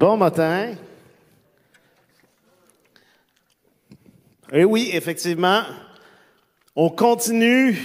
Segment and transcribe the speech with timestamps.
[0.00, 0.76] Bon matin.
[4.50, 5.60] Et oui, effectivement,
[6.74, 7.78] on continue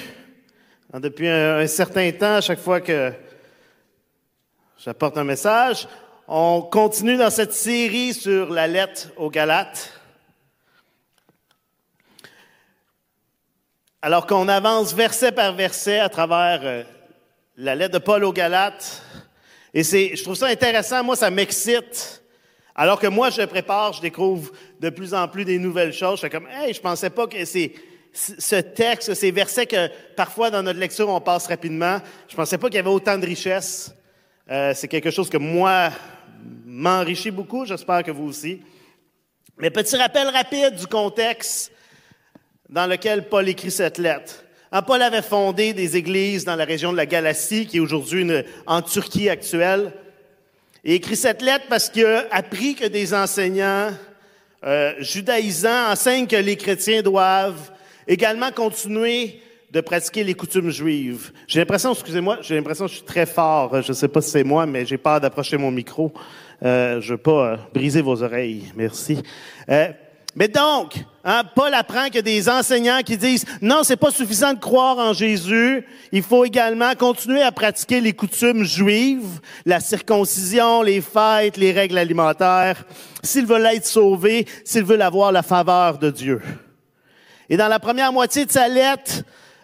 [0.94, 3.12] hein, depuis un, certain temps, à chaque fois que
[4.78, 5.90] j'apporte un message,
[6.26, 9.92] on continue dans cette série sur la lettre aux Galates.
[14.02, 16.84] Alors qu'on avance verset par verset à travers euh,
[17.58, 19.04] la lettre de Paul aux Galates,
[19.76, 21.04] et c'est, je trouve ça intéressant.
[21.04, 22.24] Moi, ça m'excite.
[22.74, 26.16] Alors que moi, je prépare, je découvre de plus en plus des nouvelles choses.
[26.16, 27.74] Je fais comme, hey, je pensais pas que c'est
[28.14, 32.00] ce texte, ces versets que parfois dans notre lecture on passe rapidement.
[32.30, 33.94] Je pensais pas qu'il y avait autant de richesse.
[34.50, 35.90] Euh, c'est quelque chose que moi
[36.66, 37.66] m'enrichit beaucoup.
[37.66, 38.62] J'espère que vous aussi.
[39.58, 41.74] Mais petit rappel rapide du contexte
[42.70, 44.45] dans lequel Paul écrit cette lettre.
[44.76, 48.30] Hein, Paul avait fondé des églises dans la région de la Galatie, qui est aujourd'hui
[48.68, 49.94] en Turquie actuelle.
[50.84, 53.92] Et écrit cette lettre parce qu'il a appris que des enseignants
[54.66, 57.72] euh, judaïsants enseignent que les chrétiens doivent
[58.06, 59.40] également continuer
[59.72, 61.32] de pratiquer les coutumes juives.
[61.48, 63.82] J'ai l'impression, excusez-moi, j'ai l'impression que je suis très fort.
[63.82, 66.12] Je ne sais pas si c'est moi, mais j'ai peur d'approcher mon micro.
[66.64, 68.74] Euh, je veux pas euh, briser vos oreilles.
[68.76, 69.24] Merci.
[70.36, 74.12] Mais donc, hein, Paul apprend qu'il y a des enseignants qui disent non, c'est pas
[74.12, 75.86] suffisant de croire en Jésus.
[76.12, 81.98] Il faut également continuer à pratiquer les coutumes juives, la circoncision, les fêtes, les règles
[81.98, 82.84] alimentaires,
[83.24, 86.42] s'ils veulent être sauvés, s'ils veulent avoir la faveur de Dieu.
[87.50, 89.24] Et dans la première moitié de sa lettre,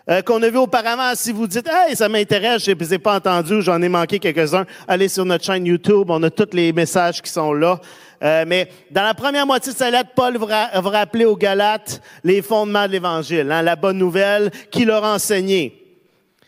[0.09, 1.13] euh, qu'on a vu auparavant.
[1.15, 5.07] Si vous dites, hey, ça m'intéresse, je n'ai pas entendu, j'en ai manqué quelques-uns, allez
[5.07, 7.79] sur notre chaîne YouTube, on a tous les messages qui sont là.
[8.23, 12.41] Euh, mais dans la première moitié de sa lettre, Paul va, rappeler aux Galates les
[12.41, 15.77] fondements de l'Évangile, hein, la bonne nouvelle qu'il leur a enseignée.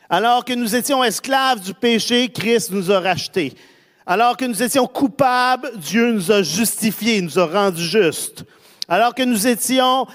[0.10, 3.54] Alors que nous étions esclaves du péché, Christ nous a rachetés.
[4.06, 8.44] Alors que nous étions coupables, Dieu nous a justifiés, nous a rendus justes.
[8.88, 10.06] Alors que nous étions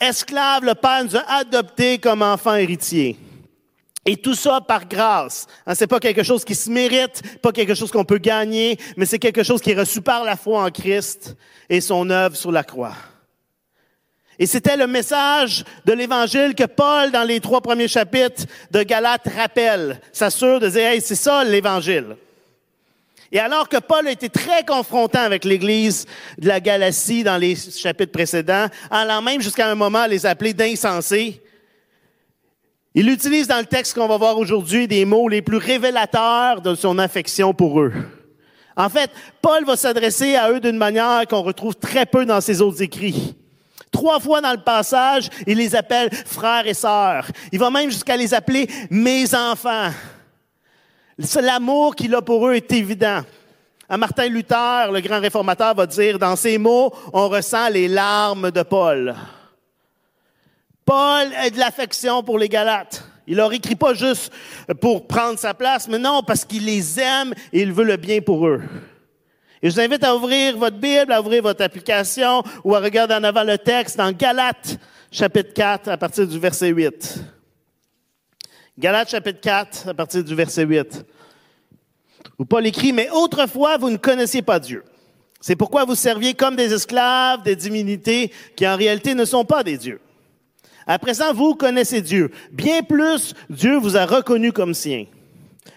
[0.00, 3.16] esclaves, le Père nous a comme enfants héritiers.
[4.06, 5.46] Et tout ça par grâce.
[5.66, 9.04] Hein, c'est pas quelque chose qui se mérite, pas quelque chose qu'on peut gagner, mais
[9.04, 11.36] c'est quelque chose qui est reçu par la foi en Christ
[11.68, 12.94] et son œuvre sur la croix.
[14.38, 19.28] Et c'était le message de l'Évangile que Paul, dans les trois premiers chapitres de Galates,
[19.36, 22.16] rappelle, s'assure de dire, hey, c'est ça l'Évangile.
[23.32, 26.06] Et alors que Paul a été très confrontant avec l'Église
[26.38, 31.40] de la Galatie dans les chapitres précédents, allant même jusqu'à un moment les appeler d'insensés,
[32.94, 36.74] il utilise dans le texte qu'on va voir aujourd'hui des mots les plus révélateurs de
[36.74, 37.92] son affection pour eux.
[38.76, 39.10] En fait,
[39.40, 43.36] Paul va s'adresser à eux d'une manière qu'on retrouve très peu dans ses autres écrits.
[43.92, 47.28] Trois fois dans le passage, il les appelle frères et sœurs.
[47.52, 49.90] Il va même jusqu'à les appeler mes enfants.
[51.40, 53.20] L'amour qu'il a pour eux est évident.
[53.88, 58.50] À Martin Luther, le grand réformateur, va dire, dans ces mots, on ressent les larmes
[58.50, 59.14] de Paul.
[60.84, 63.04] Paul a de l'affection pour les Galates.
[63.26, 64.32] Il leur écrit pas juste
[64.80, 68.20] pour prendre sa place, mais non, parce qu'il les aime et il veut le bien
[68.20, 68.62] pour eux.
[69.62, 73.14] Et je vous invite à ouvrir votre Bible, à ouvrir votre application ou à regarder
[73.14, 74.78] en avant le texte dans Galates,
[75.12, 77.39] chapitre 4, à partir du verset 8.
[78.78, 81.04] Galates, chapitre 4, à partir du verset 8.
[82.38, 84.84] Où Paul écrit, mais autrefois, vous ne connaissiez pas Dieu.
[85.40, 89.62] C'est pourquoi vous serviez comme des esclaves, des divinités qui en réalité ne sont pas
[89.62, 90.00] des dieux.
[90.86, 92.30] À présent, vous connaissez Dieu.
[92.52, 95.06] Bien plus, Dieu vous a reconnu comme sien.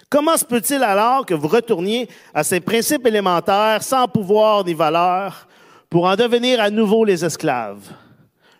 [0.10, 5.48] Comment se peut-il alors que vous retourniez à ces principes élémentaires sans pouvoir ni valeur
[5.90, 7.92] pour en devenir à nouveau les esclaves?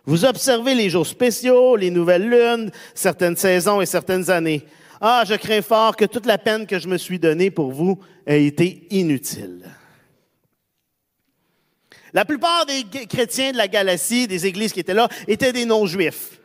[0.06, 4.64] Vous observez les jours spéciaux, les nouvelles lunes, certaines saisons et certaines années.
[5.00, 7.98] Ah, je crains fort que toute la peine que je me suis donnée pour vous
[8.26, 9.64] ait été inutile.
[12.12, 16.40] La plupart des chrétiens de la Galatie, des églises qui étaient là, étaient des non-juifs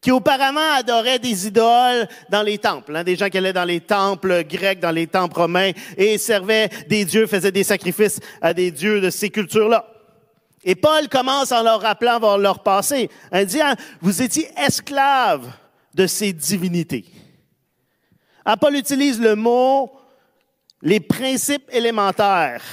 [0.00, 3.80] qui auparavant adoraient des idoles dans les temples, hein, des gens qui allaient dans les
[3.80, 8.70] temples grecs, dans les temples romains et servaient des dieux, faisaient des sacrifices à des
[8.70, 9.95] dieux de ces cultures-là.
[10.68, 15.48] Et Paul commence en leur rappelant leur passé, en disant, vous étiez esclaves
[15.94, 17.04] de ces divinités.
[18.44, 19.92] Ah, Paul utilise le mot
[20.82, 22.64] les principes élémentaires.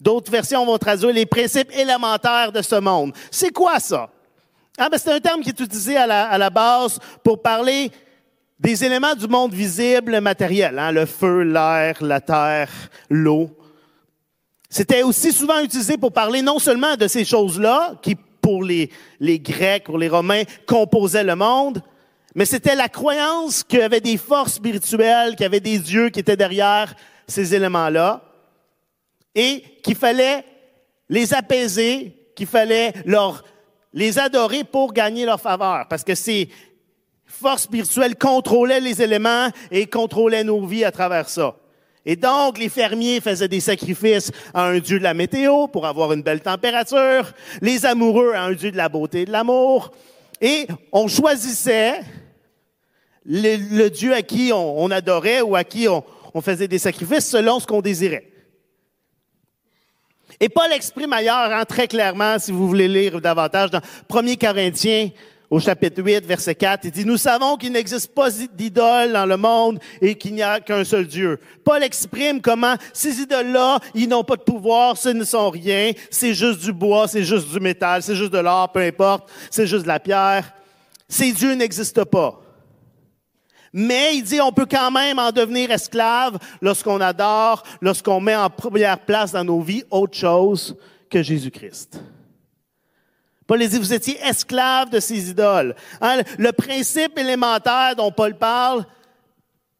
[0.00, 3.14] D'autres versions vont traduire les principes élémentaires de ce monde.
[3.30, 4.08] C'est quoi ça?
[4.78, 7.92] Ah, ben, c'est un terme qui est utilisé à la, à la, base pour parler
[8.58, 12.70] des éléments du monde visible matériel, hein, le feu, l'air, la terre,
[13.10, 13.54] l'eau.
[14.76, 18.90] C'était aussi souvent utilisé pour parler non seulement de ces choses-là, qui pour les,
[19.20, 21.80] Grecs, pour les Romains, composaient le monde,
[22.34, 26.08] mais c'était la croyance qu'il y avait des forces spirituelles, qu'il y avait des dieux
[26.10, 26.92] qui étaient derrière
[27.28, 28.20] ces éléments-là.
[29.36, 30.44] et qu'il fallait
[31.08, 33.44] les apaiser, qu'il fallait leur,
[33.92, 35.86] les adorer pour gagner leur faveur.
[35.88, 36.48] Parce que ces
[37.26, 41.54] forces spirituelles contrôlaient les éléments et contrôlaient nos vies à travers ça.
[42.06, 46.12] Et donc, les fermiers faisaient des sacrifices à un dieu de la météo pour avoir
[46.12, 49.90] une belle température, les amoureux à un dieu de la beauté et de l'amour.
[50.40, 52.00] Et on choisissait
[53.24, 56.04] le, dieu à qui on, adorait ou à qui on,
[56.42, 58.30] faisait des sacrifices selon ce qu'on désirait.
[60.40, 63.80] Et Paul exprime ailleurs, hein, très clairement, si vous voulez lire davantage, dans
[64.12, 65.10] 1 Corinthiens,
[65.54, 69.36] au chapitre 8, verset 4, il dit, nous savons qu'il n'existe pas d'idole dans le
[69.36, 71.38] monde et qu'il n'y a qu'un seul Dieu.
[71.62, 76.34] Paul exprime comment ces idoles-là, ils n'ont pas de pouvoir, ce ne sont rien, c'est
[76.34, 79.84] juste du bois, c'est juste du métal, c'est juste de l'or, peu importe, c'est juste
[79.84, 80.52] de la pierre.
[81.08, 82.42] Ces dieux n'existent pas.
[83.72, 88.50] Mais il dit, on peut quand même en devenir esclave lorsqu'on adore, lorsqu'on met en
[88.50, 90.76] première place dans nos vies autre chose
[91.08, 92.00] que Jésus-Christ.
[93.46, 95.74] Paul dit, vous étiez esclave de ces idoles.
[96.00, 98.86] Hein, le principe élémentaire dont Paul parle,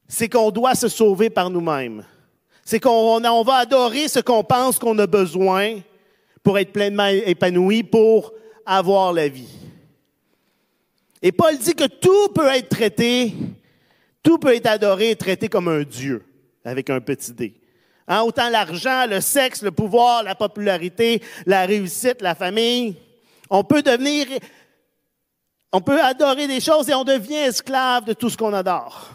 [0.07, 2.05] c'est qu'on doit se sauver par nous-mêmes.
[2.65, 5.81] C'est qu'on on va adorer ce qu'on pense qu'on a besoin
[6.43, 8.33] pour être pleinement épanoui, pour
[8.67, 9.49] avoir la vie.
[11.23, 13.33] Et Paul dit que tout peut être traité
[14.25, 16.25] tout peut être adoré et traité comme un Dieu,
[16.65, 17.55] avec un petit d.
[18.09, 22.97] Hein, autant l'argent, le sexe, le pouvoir, la popularité, la réussite, la famille.
[23.56, 24.27] On peut devenir,
[25.71, 29.11] on peut adorer des choses et on devient esclave de tout ce qu'on adore.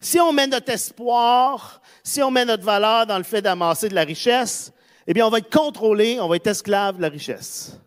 [0.00, 3.94] Si on met notre espoir, si on met notre valeur dans le fait d'amasser de
[3.94, 4.72] la richesse,
[5.06, 7.78] eh bien, on va être contrôlé, on va être esclave de la richesse.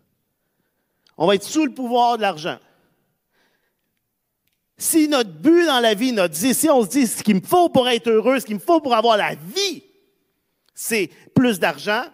[1.18, 2.58] On va être sous le pouvoir de l'argent.
[4.78, 7.68] Si notre but dans la vie, notre si on se dit ce qu'il me faut
[7.68, 9.84] pour être heureux, ce qu'il me faut pour avoir la vie,
[10.74, 12.04] c'est plus d'argent,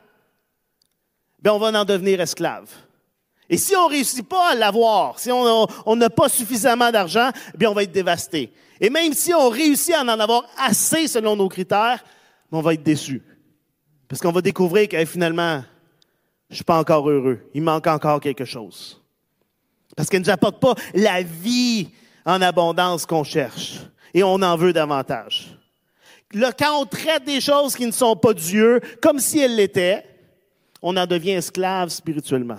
[1.40, 2.68] ben on va en devenir esclave.
[3.50, 7.70] Et si on ne réussit pas à l'avoir, si on n'a pas suffisamment d'argent, bien
[7.70, 8.52] on va être dévasté.
[8.80, 12.04] Et même si on réussit à en avoir assez selon nos critères,
[12.50, 13.22] ben, on va être déçu.
[14.08, 15.62] Parce qu'on va découvrir que finalement,
[16.50, 17.40] je suis pas encore heureux.
[17.54, 19.00] Il manque encore quelque chose.
[19.96, 21.88] Parce qu'elle ne nous apporte pas la vie
[22.24, 23.80] en abondance qu'on cherche.
[24.14, 25.58] Et on en veut davantage.
[26.32, 30.04] Là, quand on traite des choses qui ne sont pas Dieu comme si elles l'étaient,
[30.82, 32.58] on en devient esclave spirituellement.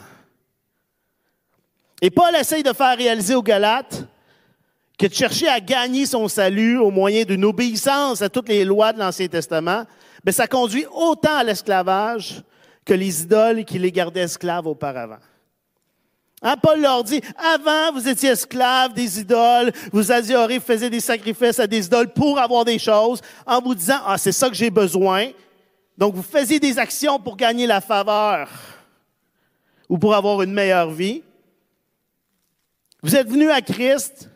[2.02, 4.06] Et Paul essaye de faire réaliser aux Galates
[4.98, 8.92] que de chercher à gagner son salut au moyen d'une obéissance à toutes les lois
[8.94, 9.86] de l'Ancien Testament,
[10.26, 12.44] mais ça conduit autant à l'esclavage
[12.86, 15.20] que les idoles qui les gardaient esclaves auparavant.
[16.42, 21.02] Hein, Paul leur dit, avant, vous étiez esclaves des idoles, vous adorez, vous faisiez des
[21.02, 24.56] sacrifices à des idoles pour avoir des choses, en vous disant, ah, c'est ça que
[24.56, 25.28] j'ai besoin.
[26.00, 28.50] Donc, vous faisiez des actions pour gagner la faveur
[29.90, 31.22] ou pour avoir une meilleure vie.
[33.04, 34.30] Vous êtes venus à Christ,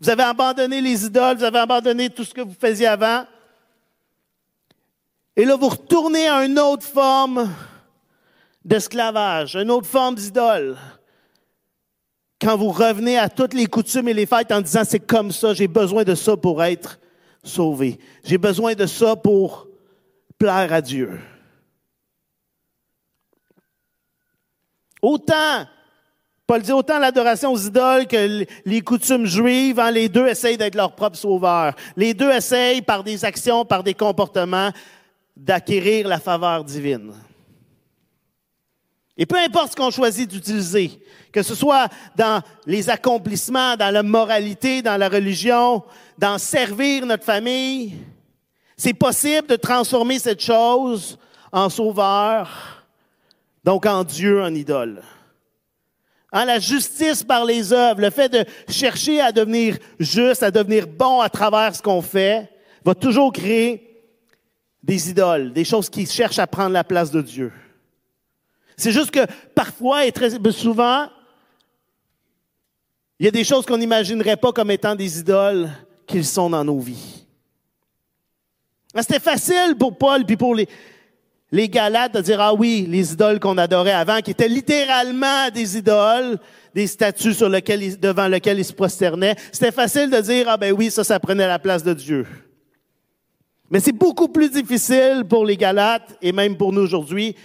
[0.00, 3.26] vous avez abandonné les idoles, vous avez abandonné tout ce que vous faisiez avant.
[5.36, 7.46] Et là, vous retournez à une autre forme
[8.64, 10.78] d'esclavage, une autre forme d'idole
[12.40, 15.52] quand vous revenez à toutes les coutumes et les fêtes en disant c'est comme ça,
[15.52, 16.98] j'ai besoin de ça pour être
[17.44, 17.98] sauvé.
[18.24, 19.68] J'ai besoin de ça pour
[20.42, 21.20] plaire à Dieu.
[25.00, 25.68] Autant,
[26.48, 30.74] Paul dit autant l'adoration aux idoles que les coutumes juives, hein, les deux essayent d'être
[30.74, 31.76] leur propre sauveur.
[31.96, 34.72] Les deux essayent par des actions, par des comportements,
[35.36, 37.12] d'acquérir la faveur divine.
[39.16, 44.02] Et peu importe ce qu'on choisit d'utiliser, que ce soit dans les accomplissements, dans la
[44.02, 45.84] moralité, dans la religion,
[46.18, 47.94] dans servir notre famille,
[48.76, 51.18] c'est possible de transformer cette chose
[51.52, 52.84] en sauveur,
[53.64, 55.02] donc en Dieu, en idole.
[56.32, 60.86] Hein, la justice par les œuvres, le fait de chercher à devenir juste, à devenir
[60.86, 62.50] bon à travers ce qu'on fait,
[62.84, 63.92] va toujours créer
[64.82, 67.52] des idoles, des choses qui cherchent à prendre la place de Dieu.
[68.76, 71.06] C'est juste que parfois et très souvent,
[73.18, 75.70] il y a des choses qu'on n'imaginerait pas comme étant des idoles
[76.06, 77.21] qu'ils sont dans nos vies.
[79.00, 80.68] C'était facile pour Paul puis pour les,
[81.50, 85.78] les Galates de dire, ah oui, les idoles qu'on adorait avant, qui étaient littéralement des
[85.78, 86.38] idoles,
[86.74, 89.36] des statues sur lesquelles, devant lesquelles ils se prosternaient.
[89.52, 92.26] C'était facile de dire, ah ben oui, ça, ça prenait la place de Dieu.
[93.70, 97.36] Mais c'est beaucoup plus difficile pour les Galates et même pour nous aujourd'hui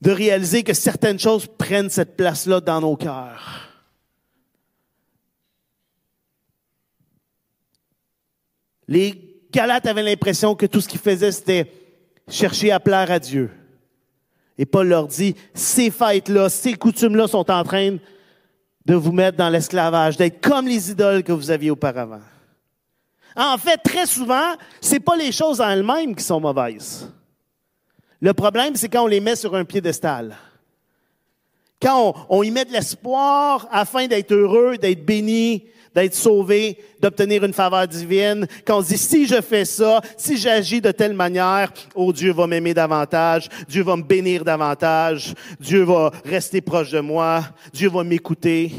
[0.00, 3.68] de réaliser que certaines choses prennent cette place-là dans nos cœurs.
[8.88, 11.72] Les Galates avaient l'impression que tout ce qu'ils faisaient, c'était
[12.28, 13.50] chercher à plaire à Dieu.
[14.56, 17.96] Et Paul leur dit, ces fêtes-là, ces coutumes-là sont en train
[18.86, 22.20] de vous mettre dans l'esclavage, d'être comme les idoles que vous aviez auparavant.
[23.36, 27.10] En fait, très souvent, c'est pas les choses en elles-mêmes qui sont mauvaises.
[28.20, 30.36] Le problème, c'est quand on les met sur un piédestal.
[31.80, 37.44] Quand on, on y met de l'espoir afin d'être heureux, d'être béni, d'être sauvé, d'obtenir
[37.44, 41.72] une faveur divine, quand on dit si je fais ça, si j'agis de telle manière,
[41.94, 47.00] oh Dieu va m'aimer davantage, Dieu va me bénir davantage, Dieu va rester proche de
[47.00, 48.72] moi, Dieu va m'écouter.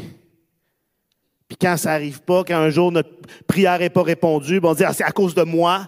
[1.47, 3.11] Puis quand ça arrive pas, quand un jour notre
[3.45, 5.87] prière n'est pas répondue, ben, on dit ah, c'est à cause de moi.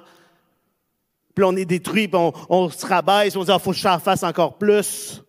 [1.33, 3.81] Puis on est détruit, puis on, se rabaisse, on dit il ah, faut que je
[3.81, 5.23] fasse encore plus.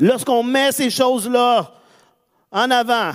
[0.00, 1.72] Lorsqu'on met ces choses-là
[2.50, 3.12] en avant,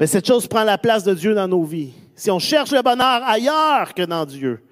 [0.00, 1.92] mais cette chose prend la place de Dieu dans nos vies.
[2.16, 4.64] Si on cherche le bonheur ailleurs que dans Dieu,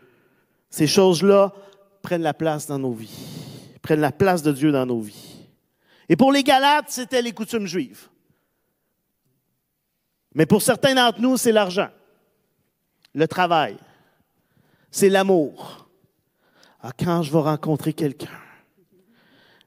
[0.70, 1.52] ces choses-là
[2.00, 3.28] prennent la place dans nos vies,
[3.82, 5.46] prennent la place de Dieu dans nos vies.
[6.08, 8.08] Et pour les Galates, c'était les coutumes juives.
[10.34, 11.90] Mais pour certains d'entre nous, c'est l'argent,
[13.14, 13.76] le travail,
[14.90, 15.90] c'est l'amour.
[16.80, 18.28] Ah, quand je vais rencontrer quelqu'un,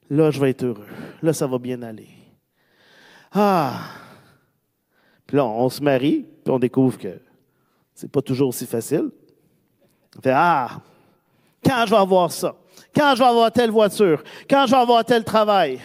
[0.10, 0.88] là, je vais être heureux.
[1.22, 2.10] Là, ça va bien aller.
[3.34, 3.80] Ah,
[5.31, 7.17] puis là, on se marie, puis on découvre que
[7.93, 9.09] c'est pas toujours aussi facile.
[10.17, 10.81] On fait, ah,
[11.65, 12.53] quand je vais avoir ça?
[12.93, 14.21] Quand je vais avoir telle voiture?
[14.50, 15.79] Quand je vais avoir tel travail?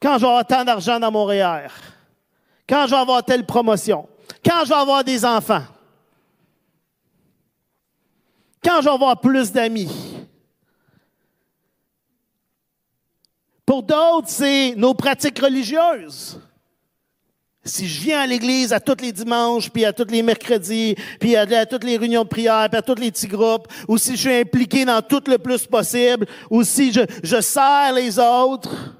[0.00, 1.68] Quand je vais avoir tant d'argent dans mon REER?
[2.66, 4.08] Quand je vais avoir telle promotion?
[4.42, 5.64] Quand je vais avoir des enfants?
[8.64, 10.24] Quand je vais avoir plus d'amis?
[13.66, 16.40] Pour d'autres, c'est nos pratiques religieuses
[17.68, 21.36] si je viens à l'église à tous les dimanches, puis à tous les mercredis, puis
[21.36, 24.28] à, toutes les réunions de prière, puis à tous les petits groupes, ou si je
[24.28, 28.96] suis impliqué dans tout le plus possible, ou si je, je sers les autres,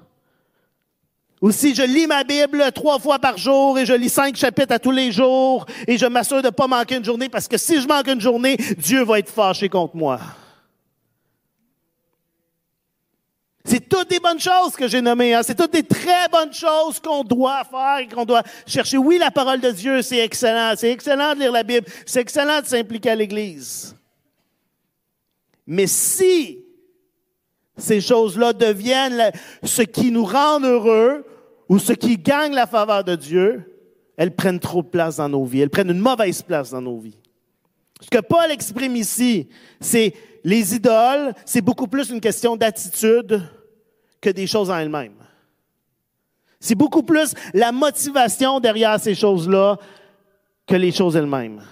[1.40, 4.75] ou si je lis ma Bible trois fois par jour et je lis cinq chapitres
[4.75, 7.56] à tous les jours et je m'assure de ne pas manquer une journée parce que
[7.56, 10.18] si je manque une journée, Dieu va être fâché contre moi.
[13.68, 15.34] C'est toutes des bonnes choses que j'ai nommées.
[15.34, 15.42] Hein.
[15.42, 18.96] C'est toutes des très bonnes choses qu'on doit faire et qu'on doit chercher.
[18.96, 20.72] Oui, la parole de Dieu, c'est excellent.
[20.75, 21.87] C'est excellent de lire la Bible.
[22.06, 23.94] C'est excellent de s'impliquer à l'Église.
[25.66, 26.64] Mais si
[27.76, 29.32] ces choses-là deviennent
[29.62, 31.26] ce qui nous rend heureux
[31.68, 33.82] ou ce qui gagne la faveur de Dieu,
[34.16, 35.60] elles prennent trop de place dans nos vies.
[35.60, 37.18] Elles prennent une mauvaise place dans nos vies.
[38.00, 43.42] Ce que Paul exprime ici, c'est les idoles, c'est beaucoup plus une question d'attitude
[44.20, 45.14] que des choses en elles-mêmes.
[46.60, 49.78] C'est beaucoup plus la motivation derrière ces choses-là
[50.66, 51.62] que les choses elles-mêmes.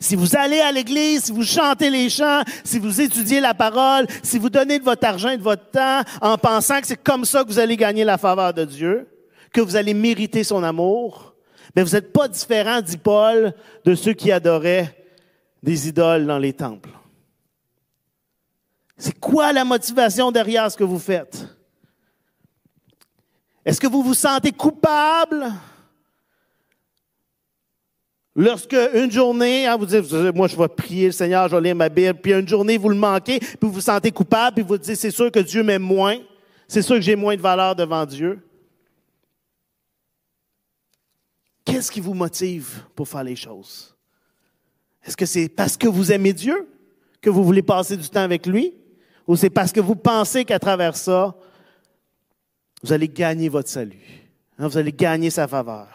[0.00, 4.06] Si vous allez à l'église, si vous chantez les chants, si vous étudiez la parole,
[4.22, 7.24] si vous donnez de votre argent et de votre temps en pensant que c'est comme
[7.24, 9.08] ça que vous allez gagner la faveur de Dieu,
[9.52, 11.34] que vous allez mériter son amour,
[11.74, 13.54] mais vous n'êtes pas différent, dit Paul,
[13.84, 14.94] de ceux qui adoraient
[15.62, 16.90] des idoles dans les temples.
[18.96, 21.46] C'est quoi la motivation derrière ce que vous faites?
[23.64, 25.52] Est-ce que vous vous sentez coupable
[28.34, 31.74] lorsque une journée, hein, vous dites, moi je vais prier le Seigneur, je vais lire
[31.74, 34.78] ma Bible, puis une journée vous le manquez, puis vous vous sentez coupable, puis vous
[34.78, 36.18] dites, c'est sûr que Dieu m'aime moins,
[36.68, 38.40] c'est sûr que j'ai moins de valeur devant Dieu.
[41.64, 43.96] Qu'est-ce qui vous motive pour faire les choses?
[45.04, 46.68] Est-ce que c'est parce que vous aimez Dieu
[47.20, 48.74] que vous voulez passer du temps avec lui?
[49.26, 51.34] Ou c'est parce que vous pensez qu'à travers ça,
[52.82, 54.26] vous allez gagner votre salut.
[54.58, 55.88] Hein, vous allez gagner sa faveur.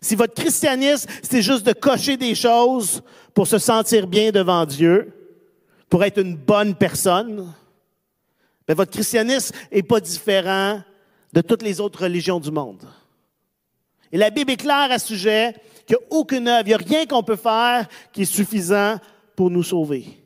[0.00, 3.02] Si votre christianisme, c'est juste de cocher des choses
[3.34, 5.12] pour se sentir bien devant Dieu,
[5.88, 7.52] pour être une bonne personne,
[8.66, 10.82] ben votre christianisme n'est pas différent
[11.32, 12.82] de toutes les autres religions du monde.
[14.12, 15.54] Et la Bible est claire à ce sujet
[15.86, 18.96] qu'il n'y a aucune œuvre, il n'y a rien qu'on peut faire qui est suffisant
[19.36, 20.19] pour nous sauver.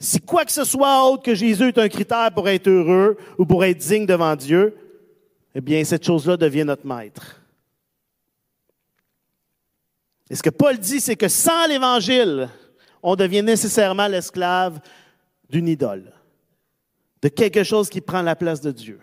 [0.00, 3.44] Si quoi que ce soit autre que Jésus est un critère pour être heureux ou
[3.44, 4.74] pour être digne devant Dieu,
[5.54, 7.40] eh bien, cette chose-là devient notre maître.
[10.30, 12.48] Et ce que Paul dit, c'est que sans l'Évangile,
[13.02, 14.80] on devient nécessairement l'esclave
[15.50, 16.12] d'une idole,
[17.20, 19.00] de quelque chose qui prend la place de Dieu.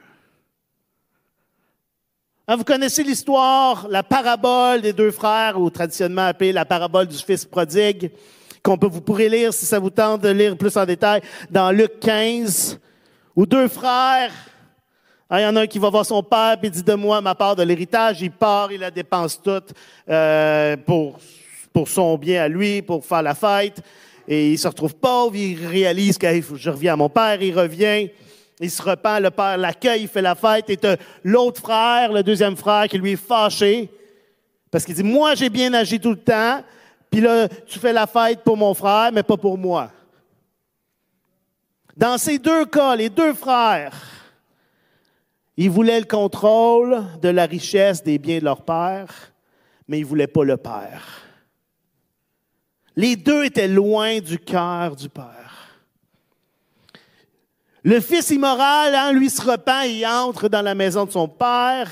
[2.47, 7.17] Hein, vous connaissez l'histoire, la parabole des deux frères, ou traditionnellement appelée la parabole du
[7.17, 8.09] fils prodigue?
[8.67, 12.79] Vous pourrez lire si ça vous tente de lire plus en détail dans Luc 15,
[13.35, 14.31] où deux frères
[15.29, 17.19] Hein, il y en a un qui va voir son père et dit de moi
[17.19, 18.21] ma part de l'héritage.
[18.21, 19.73] Il part, il la dépense toute
[20.09, 21.19] euh, pour,
[21.73, 23.81] pour son bien à lui, pour faire la fête.
[24.27, 28.09] Et il se retrouve pauvre, il réalise que je reviens à mon père, il revient.
[28.59, 30.69] Il se repent, le père l'accueille, il fait la fête.
[30.69, 30.79] Et
[31.23, 33.89] l'autre frère, le deuxième frère, qui lui est fâché.
[34.71, 36.63] Parce qu'il dit, moi j'ai bien agi tout le temps.
[37.11, 39.91] Puis là, tu fais la fête pour mon frère, mais pas pour moi.
[41.95, 43.95] Dans ces deux cas, les deux frères,
[45.55, 49.33] ils voulaient le contrôle de la richesse des biens de leur père,
[49.87, 51.23] mais ils ne voulaient pas le père.
[52.95, 55.79] Les deux étaient loin du cœur du père.
[57.83, 61.89] Le fils immoral, hein, lui, se repent, il entre dans la maison de son père,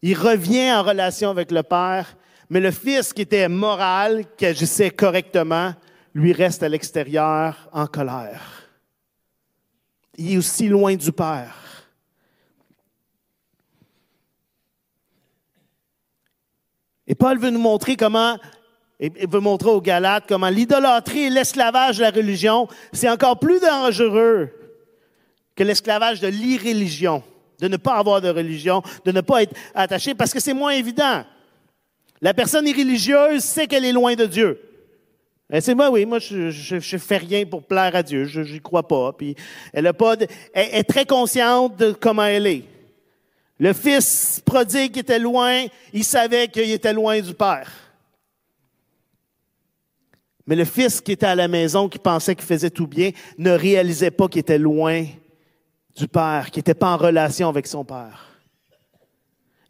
[0.00, 2.16] il revient en relation avec le père,
[2.50, 5.74] mais le fils qui était moral, qui agissait correctement,
[6.14, 8.68] lui reste à l'extérieur en colère.
[10.16, 11.54] Il est aussi loin du père.
[17.06, 18.36] Et Paul veut nous montrer comment,
[19.00, 23.60] et veut montrer aux Galates comment l'idolâtrie et l'esclavage de la religion, c'est encore plus
[23.60, 24.50] dangereux
[25.54, 27.22] que l'esclavage de l'irréligion,
[27.60, 30.72] de ne pas avoir de religion, de ne pas être attaché, parce que c'est moins
[30.72, 31.24] évident.
[32.20, 34.60] La personne irreligieuse sait qu'elle est loin de Dieu.
[35.60, 39.12] c'est moi, oui, moi, je, fais rien pour plaire à Dieu, je n'y crois pas.
[39.12, 39.36] Puis
[39.72, 40.16] elle, a pas
[40.52, 42.64] elle est très consciente de comment elle est.
[43.60, 47.70] Le fils prodigue était loin, il savait qu'il était loin du Père.
[50.46, 53.50] Mais le fils qui était à la maison, qui pensait qu'il faisait tout bien, ne
[53.50, 55.04] réalisait pas qu'il était loin
[55.96, 58.27] du Père, qu'il n'était pas en relation avec son Père.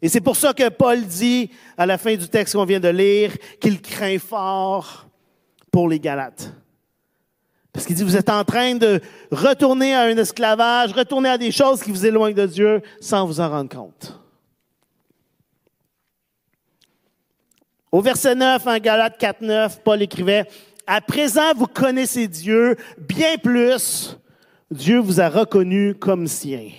[0.01, 2.87] Et c'est pour ça que Paul dit, à la fin du texte qu'on vient de
[2.87, 5.07] lire, qu'il craint fort
[5.71, 6.53] pour les Galates.
[7.73, 9.01] Parce qu'il dit, vous êtes en train de
[9.31, 13.39] retourner à un esclavage, retourner à des choses qui vous éloignent de Dieu sans vous
[13.39, 14.19] en rendre compte.
[17.91, 20.45] Au verset 9, en Galates 4, 9, Paul écrivait,
[20.87, 24.17] À présent, vous connaissez Dieu bien plus.
[24.71, 26.69] Dieu vous a reconnu comme sien.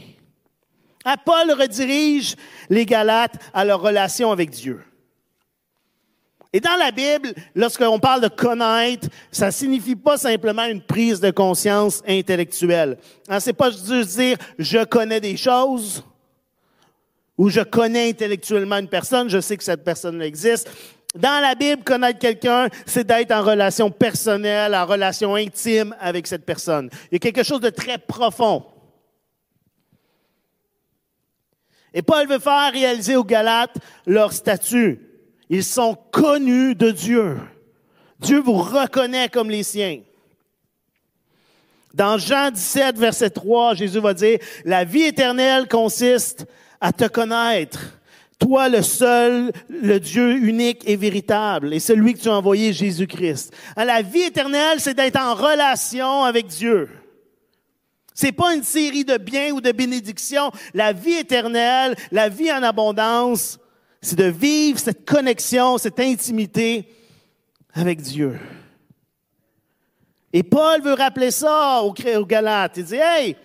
[1.24, 2.36] Paul redirige
[2.68, 4.82] les Galates à leur relation avec Dieu.
[6.52, 11.30] Et dans la Bible, lorsqu'on parle de connaître, ça signifie pas simplement une prise de
[11.30, 12.98] conscience intellectuelle.
[13.28, 16.02] Hein, c'est pas juste dire je connais des choses
[17.38, 20.68] ou je connais intellectuellement une personne, je sais que cette personne existe.
[21.14, 26.44] Dans la Bible, connaître quelqu'un, c'est d'être en relation personnelle, en relation intime avec cette
[26.44, 26.90] personne.
[27.10, 28.64] Il y a quelque chose de très profond.
[31.94, 33.76] Et Paul veut faire réaliser aux Galates
[34.07, 35.00] leur statut.
[35.48, 37.37] Ils sont connus de Dieu.
[38.20, 40.00] Dieu vous reconnaît comme les siens.
[41.92, 46.46] Dans Jean 17, verset 3, Jésus va dire, la vie éternelle consiste
[46.81, 47.81] à te connaître.
[48.38, 53.53] Toi, le seul, le Dieu unique et véritable, et celui que tu as envoyé, Jésus-Christ.
[53.76, 56.88] La vie éternelle, c'est d'être en relation avec Dieu.
[58.14, 60.50] C'est pas une série de biens ou de bénédictions.
[60.74, 63.58] La vie éternelle, la vie en abondance,
[64.02, 66.88] c'est de vivre cette connexion, cette intimité
[67.72, 68.38] avec Dieu.
[70.32, 71.92] Et Paul veut rappeler ça aux,
[72.24, 72.76] Galates.
[72.76, 73.36] Il dit, hey,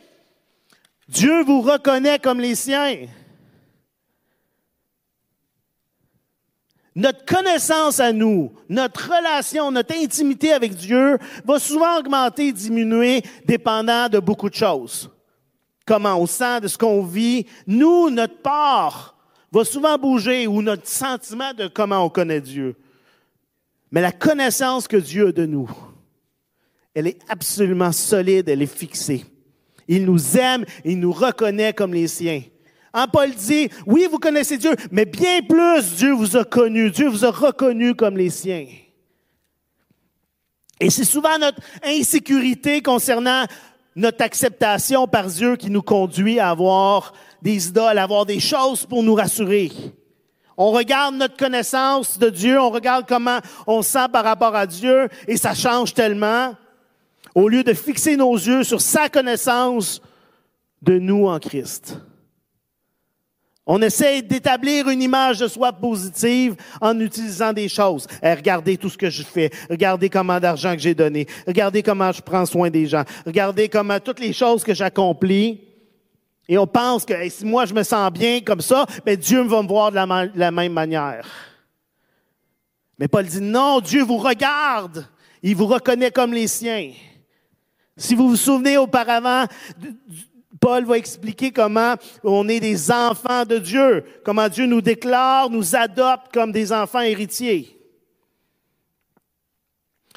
[1.07, 2.95] Dieu vous reconnaît comme les siens.
[6.95, 13.21] Notre connaissance à nous, notre relation, notre intimité avec Dieu va souvent augmenter et diminuer
[13.45, 15.11] dépendant de beaucoup de choses.
[15.85, 17.45] Comment on sent, de ce qu'on vit.
[17.67, 19.17] Nous, notre part,
[19.51, 22.75] va souvent bouger ou notre sentiment de comment on connaît Dieu.
[23.91, 25.69] Mais la connaissance que Dieu a de nous,
[26.93, 29.25] elle est absolument solide, elle est fixée.
[29.87, 32.41] Il nous aime, il nous reconnaît comme les siens.
[32.95, 37.09] En Paul dit, oui, vous connaissez Dieu, mais bien plus, Dieu vous a connu, Dieu
[37.09, 38.67] vous a reconnu comme les siens.
[40.79, 43.43] Et c'est souvent notre insécurité concernant
[43.97, 49.03] notre acceptation par Dieu qui nous conduit à avoir des idoles, avoir des choses pour
[49.03, 49.73] nous rassurer.
[50.55, 55.09] On regarde notre connaissance de Dieu, on regarde comment on sent par rapport à Dieu
[55.27, 56.55] et ça change tellement.
[57.35, 60.01] Au lieu de fixer nos yeux sur sa connaissance
[60.81, 61.97] de nous en Christ.
[63.67, 68.05] On essaie d'établir une image de soi positive en utilisant des choses.
[68.21, 69.49] Eh, regardez tout ce que je fais.
[69.69, 71.25] Regardez comment d'argent que j'ai donné.
[71.47, 73.03] Regardez comment je prends soin des gens.
[73.25, 75.61] Regardez comment toutes les choses que j'accomplis.
[76.47, 79.63] Et on pense que si moi je me sens bien comme ça, ben Dieu va
[79.63, 81.27] me voir de la, la même manière.
[82.99, 85.07] Mais Paul dit non, Dieu vous regarde.
[85.41, 86.91] Il vous reconnaît comme les siens.
[87.97, 89.45] Si vous vous souvenez auparavant
[90.65, 95.75] Paul va expliquer comment on est des enfants de Dieu, comment Dieu nous déclare, nous
[95.75, 97.79] adopte comme des enfants héritiers.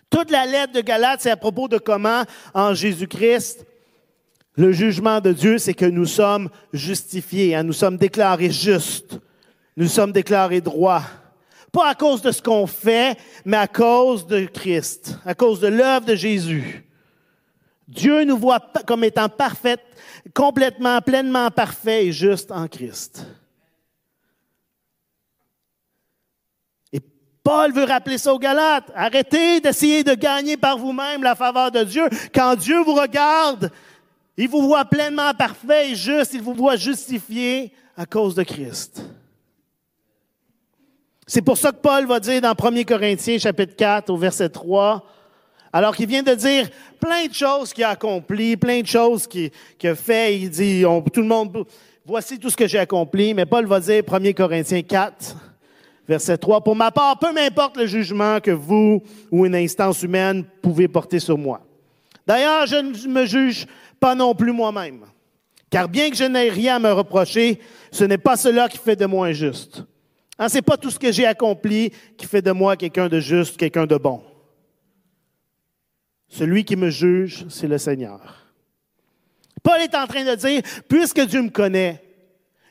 [0.09, 2.23] Toute la lettre de Galates, c'est à propos de comment,
[2.55, 3.67] en Jésus-Christ,
[4.55, 9.21] le jugement de Dieu, c'est que nous sommes justifiés, hein, nous sommes déclarés justes,
[9.77, 11.05] nous sommes déclarés droits.
[11.73, 15.69] Pas à cause de ce qu'on fait, mais à cause de Christ, à cause de
[15.69, 16.88] l'œuvre de Jésus.
[17.89, 19.81] Dieu nous voit comme étant parfaits,
[20.35, 23.25] complètement, pleinement parfaits et justes en Christ.
[26.93, 27.01] Et
[27.43, 28.93] Paul veut rappeler ça aux Galates.
[28.95, 32.07] Arrêtez d'essayer de gagner par vous-même la faveur de Dieu.
[32.35, 33.71] Quand Dieu vous regarde,
[34.37, 39.03] il vous voit pleinement parfait et juste, il vous voit justifié à cause de Christ.
[41.27, 45.05] C'est pour ça que Paul va dire dans 1 Corinthiens chapitre 4 au verset 3,
[45.73, 46.69] alors qu'il vient de dire
[47.01, 49.51] plein de choses qu'il a accompli, plein de choses qu'il
[49.83, 50.39] a fait.
[50.39, 51.65] Il dit, tout le monde,
[52.05, 53.35] voici tout ce que j'ai accompli.
[53.35, 55.37] Mais Paul va dire, 1 Corinthiens 4,
[56.09, 60.45] verset 3, pour ma part, peu m'importe le jugement que vous ou une instance humaine
[60.63, 61.61] pouvez porter sur moi.
[62.27, 63.67] D'ailleurs, je ne me juge
[64.01, 65.05] pas non plus moi-même.
[65.71, 68.97] Car bien que je n'ai rien à me reprocher, ce n'est pas cela qui fait
[68.97, 69.85] de moi injuste.
[70.39, 73.21] Hein, Ce n'est pas tout ce que j'ai accompli qui fait de moi quelqu'un de
[73.21, 74.23] juste, quelqu'un de bon.
[76.29, 78.47] Celui qui me juge, c'est le Seigneur.
[79.63, 82.03] Paul est en train de dire, puisque Dieu me connaît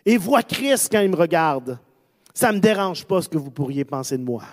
[0.05, 1.79] et voit Christ quand il me regarde,
[2.33, 4.43] ça ne me dérange pas ce que vous pourriez penser de moi.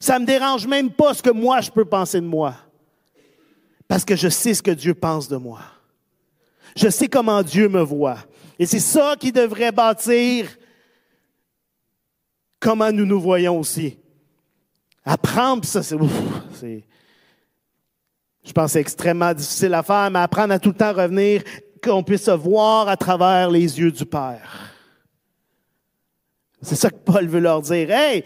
[0.00, 2.56] Ça ne me dérange même pas ce que moi je peux penser de moi.
[3.86, 5.60] Parce que je sais ce que Dieu pense de moi.
[6.74, 8.18] Je sais comment Dieu me voit.
[8.58, 10.48] Et c'est ça qui devrait bâtir
[12.58, 13.98] comment nous nous voyons aussi.
[15.04, 16.84] Apprendre, ça, c'est,
[18.52, 21.42] je pense que c'est extrêmement difficile à faire, mais apprendre à tout le temps revenir,
[21.82, 24.74] qu'on puisse se voir à travers les yeux du Père.
[26.60, 27.90] C'est ça que Paul veut leur dire.
[27.90, 28.24] Hey,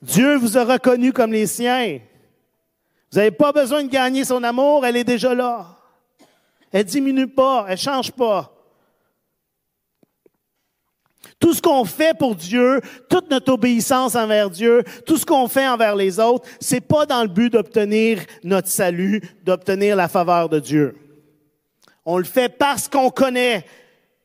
[0.00, 1.98] Dieu vous a reconnu comme les siens.
[3.12, 5.66] Vous n'avez pas besoin de gagner son amour, elle est déjà là.
[6.72, 8.50] Elle diminue pas, elle change pas.
[11.38, 15.66] Tout ce qu'on fait pour Dieu, toute notre obéissance envers Dieu, tout ce qu'on fait
[15.66, 20.58] envers les autres, c'est pas dans le but d'obtenir notre salut, d'obtenir la faveur de
[20.58, 20.96] Dieu.
[22.04, 23.64] On le fait parce qu'on connaît,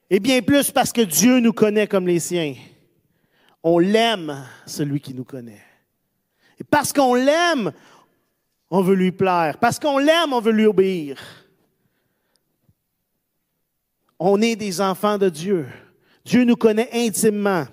[0.09, 2.55] et bien plus parce que Dieu nous connaît comme les siens.
[3.63, 5.61] On l'aime, celui qui nous connaît.
[6.59, 7.71] Et parce qu'on l'aime,
[8.69, 9.57] on veut lui plaire.
[9.59, 11.17] Parce qu'on l'aime, on veut lui obéir.
[14.17, 15.67] On est des enfants de Dieu.
[16.25, 17.65] Dieu nous connaît intimement.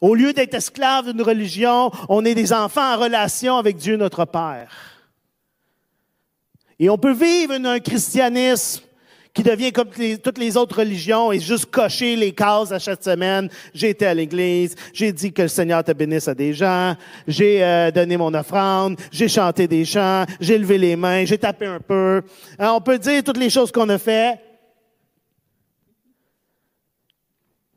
[0.00, 4.24] Au lieu d'être esclaves d'une religion, on est des enfants en relation avec Dieu notre
[4.24, 4.70] Père.
[6.78, 8.82] Et on peut vivre un christianisme
[9.34, 9.90] qui devient comme
[10.22, 13.48] toutes les autres religions et juste cocher les cases à chaque semaine.
[13.74, 16.96] J'ai été à l'église, j'ai dit que le Seigneur te bénisse à des gens,
[17.28, 21.66] j'ai euh, donné mon offrande, j'ai chanté des chants, j'ai levé les mains, j'ai tapé
[21.66, 22.22] un peu.
[22.58, 24.38] Hein, on peut dire toutes les choses qu'on a fait,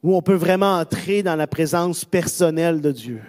[0.03, 3.21] où on peut vraiment entrer dans la présence personnelle de Dieu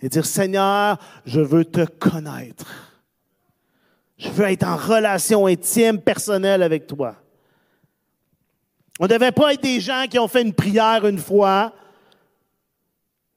[0.00, 2.92] et dire, Seigneur, je veux te connaître.
[4.16, 7.16] Je veux être en relation intime, personnelle avec toi.
[9.00, 11.72] On ne devait pas être des gens qui ont fait une prière une fois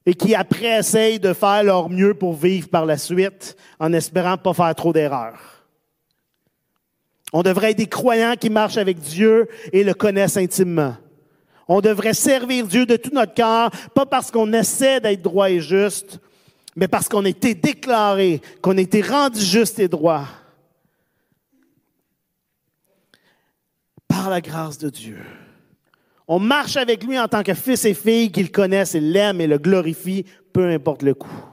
[0.06, 4.36] et qui après essayent de faire leur mieux pour vivre par la suite en espérant
[4.36, 5.64] pas faire trop d'erreurs.
[7.32, 10.96] On devrait être des croyants qui marchent avec Dieu et le connaissent intimement.
[11.68, 15.60] On devrait servir Dieu de tout notre cœur, pas parce qu'on essaie d'être droit et
[15.60, 16.18] juste,
[16.74, 20.26] mais parce qu'on a été déclaré, qu'on a été rendu juste et droit.
[24.08, 25.20] Par la grâce de Dieu.
[26.26, 29.46] On marche avec lui en tant que fils et fille qu'il connaissent et l'aiment et
[29.46, 31.44] le glorifient, peu importe le coût.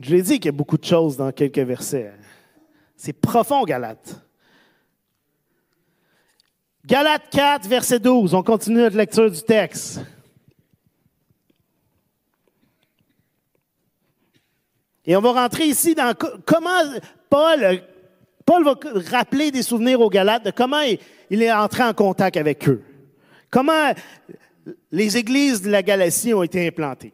[0.00, 2.12] Je l'ai dit qu'il y a beaucoup de choses dans quelques versets.
[2.98, 4.20] C'est profond, Galate.
[6.84, 8.34] Galate 4, verset 12.
[8.34, 10.00] On continue notre lecture du texte.
[15.06, 16.12] Et on va rentrer ici dans
[16.44, 16.82] comment
[17.30, 17.82] Paul,
[18.44, 18.74] Paul va
[19.10, 20.82] rappeler des souvenirs aux Galates de comment
[21.30, 22.82] il est entré en contact avec eux.
[23.48, 23.92] Comment
[24.90, 27.12] les églises de la Galatie ont été implantées.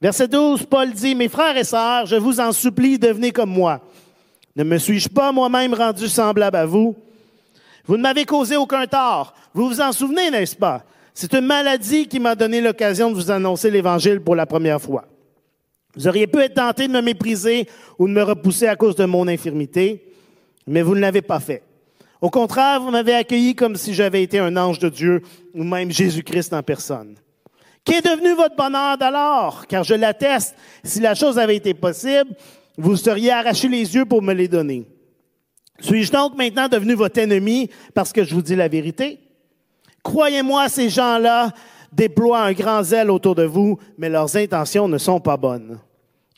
[0.00, 3.82] Verset 12, Paul dit, Mes frères et sœurs, je vous en supplie, devenez comme moi
[4.56, 6.96] ne me suis-je pas moi-même rendu semblable à vous?
[7.84, 9.34] Vous ne m'avez causé aucun tort.
[9.54, 10.84] Vous vous en souvenez, n'est-ce pas?
[11.14, 15.04] C'est une maladie qui m'a donné l'occasion de vous annoncer l'Évangile pour la première fois.
[15.94, 19.04] Vous auriez pu être tenté de me mépriser ou de me repousser à cause de
[19.04, 20.02] mon infirmité,
[20.66, 21.62] mais vous ne l'avez pas fait.
[22.20, 25.22] Au contraire, vous m'avez accueilli comme si j'avais été un ange de Dieu
[25.54, 27.16] ou même Jésus-Christ en personne.
[27.84, 29.66] Qu'est devenu votre bonheur d'alors?
[29.66, 32.30] Car je l'atteste, si la chose avait été possible,
[32.76, 34.86] vous seriez arraché les yeux pour me les donner.
[35.80, 39.18] Suis-je donc maintenant devenu votre ennemi parce que je vous dis la vérité?
[40.02, 41.52] Croyez-moi, ces gens-là
[41.92, 45.78] déploient un grand zèle autour de vous, mais leurs intentions ne sont pas bonnes.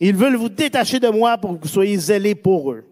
[0.00, 2.84] Ils veulent vous détacher de moi pour que vous soyez zélés pour eux.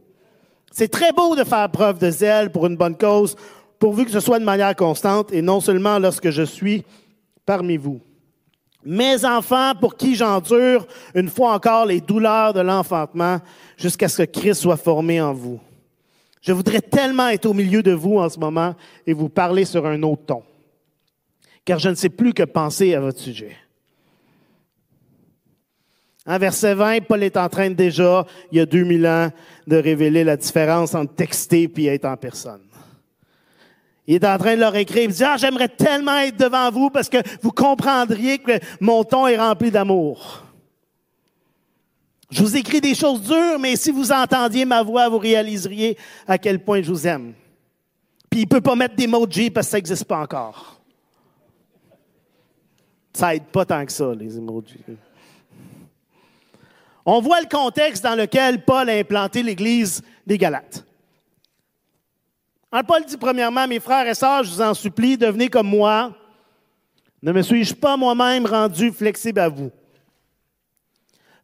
[0.70, 3.36] C'est très beau de faire preuve de zèle pour une bonne cause,
[3.78, 6.84] pourvu que ce soit de manière constante et non seulement lorsque je suis
[7.44, 8.00] parmi vous.
[8.84, 13.38] Mes enfants, pour qui j'endure une fois encore les douleurs de l'enfantement,
[13.76, 15.60] jusqu'à ce que Christ soit formé en vous.
[16.40, 18.74] Je voudrais tellement être au milieu de vous en ce moment
[19.06, 20.42] et vous parler sur un autre ton,
[21.64, 23.56] car je ne sais plus que penser à votre sujet.
[26.26, 29.30] En verset 20, Paul est en train déjà, il y a 2000 ans,
[29.66, 32.62] de révéler la différence entre texter et être en personne.
[34.06, 36.90] Il est en train de leur écrire, il dit, ah, j'aimerais tellement être devant vous
[36.90, 40.42] parce que vous comprendriez que mon ton est rempli d'amour.
[42.30, 46.38] Je vous écris des choses dures, mais si vous entendiez ma voix, vous réaliseriez à
[46.38, 47.34] quel point je vous aime.
[48.30, 49.06] Puis il peut pas mettre des
[49.50, 50.80] parce que ça n'existe pas encore.
[53.12, 54.80] Ça aide pas tant que ça, les emojis.
[57.04, 60.86] On voit le contexte dans lequel Paul a implanté l'Église des Galates.
[62.80, 66.16] Paul dit premièrement, mes frères et sœurs, je vous en supplie, devenez comme moi.
[67.22, 69.70] Ne me suis-je pas moi-même rendu flexible à vous?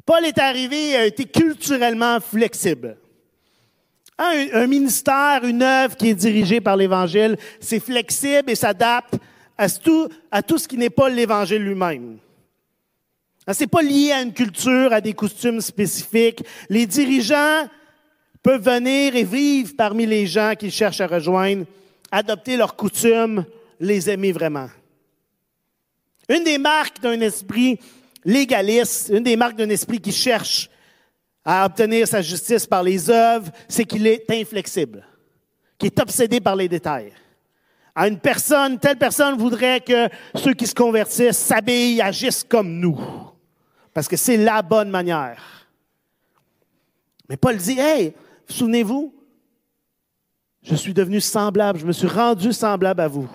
[0.06, 2.96] Paul est arrivé et a été culturellement flexible.
[4.16, 9.14] Un, ministère, une œuvre qui est dirigée par l'Évangile, c'est flexible et s'adapte
[9.56, 12.16] à tout, ce qui n'est pas l'Évangile lui-même.
[13.46, 16.42] Ce n'est pas lié à une culture, à des costumes spécifiques.
[16.68, 17.68] Les dirigeants
[18.48, 21.66] peuvent venir et vivre parmi les gens qu'ils cherchent à rejoindre,
[22.10, 23.44] adopter leurs coutumes,
[23.78, 24.70] les aimer vraiment.
[26.30, 27.78] Une des marques d'un esprit
[28.24, 30.70] légaliste, une des marques d'un esprit qui cherche
[31.44, 35.06] à obtenir sa justice par les œuvres, c'est qu'il est inflexible,
[35.76, 37.12] qu'il est obsédé par les détails.
[37.94, 42.98] À une personne, telle personne voudrait que ceux qui se convertissent s'habillent, agissent comme nous,
[43.92, 45.68] parce que c'est la bonne manière.
[47.28, 48.14] Mais Paul dit, hey,
[48.48, 49.14] Souvenez-vous,
[50.62, 53.28] je suis devenu semblable, je me suis rendu semblable à vous.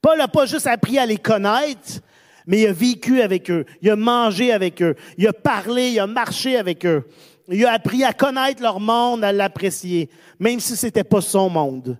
[0.00, 2.00] Paul n'a pas juste appris à les connaître,
[2.46, 6.00] mais il a vécu avec eux, il a mangé avec eux, il a parlé, il
[6.00, 7.04] a marché avec eux.
[7.52, 11.50] Il a appris à connaître leur monde, à l'apprécier, même si ce n'était pas son
[11.50, 11.98] monde.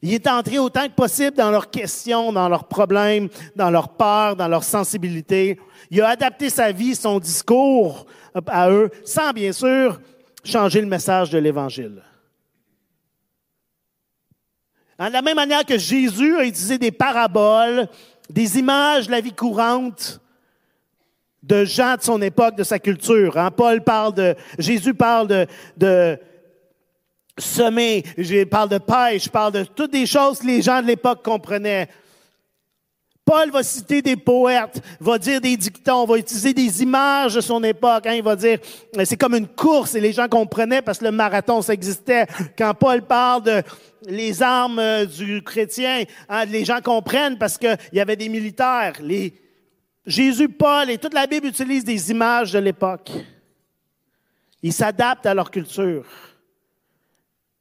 [0.00, 4.36] Il est entré autant que possible dans leurs questions, dans leurs problèmes, dans leurs peurs,
[4.36, 5.58] dans leurs sensibilités.
[5.90, 8.06] Il a adapté sa vie, son discours
[8.46, 9.98] à eux, sans bien sûr
[10.44, 12.02] changer le message de l'Évangile.
[14.98, 17.88] De la même manière que Jésus a utilisé des paraboles,
[18.30, 20.20] des images de la vie courante
[21.42, 23.36] de gens de son époque, de sa culture.
[23.36, 23.50] Hein.
[23.50, 26.18] Paul parle de, Jésus parle de, de
[27.36, 30.86] semer, je parle de pêche, je parle de toutes des choses que les gens de
[30.86, 31.88] l'époque comprenaient.
[33.24, 37.62] Paul va citer des poètes, va dire des dictons, va utiliser des images de son
[37.64, 38.06] époque.
[38.06, 38.58] Hein, il va dire,
[39.04, 42.26] c'est comme une course et les gens comprenaient parce que le marathon, ça existait.
[42.58, 43.62] Quand Paul parle de
[44.06, 48.92] les armes euh, du chrétien, hein, les gens comprennent parce qu'il y avait des militaires.
[49.00, 49.32] Les,
[50.06, 53.10] Jésus, Paul et toute la Bible utilisent des images de l'époque.
[54.62, 56.04] Ils s'adaptent à leur culture.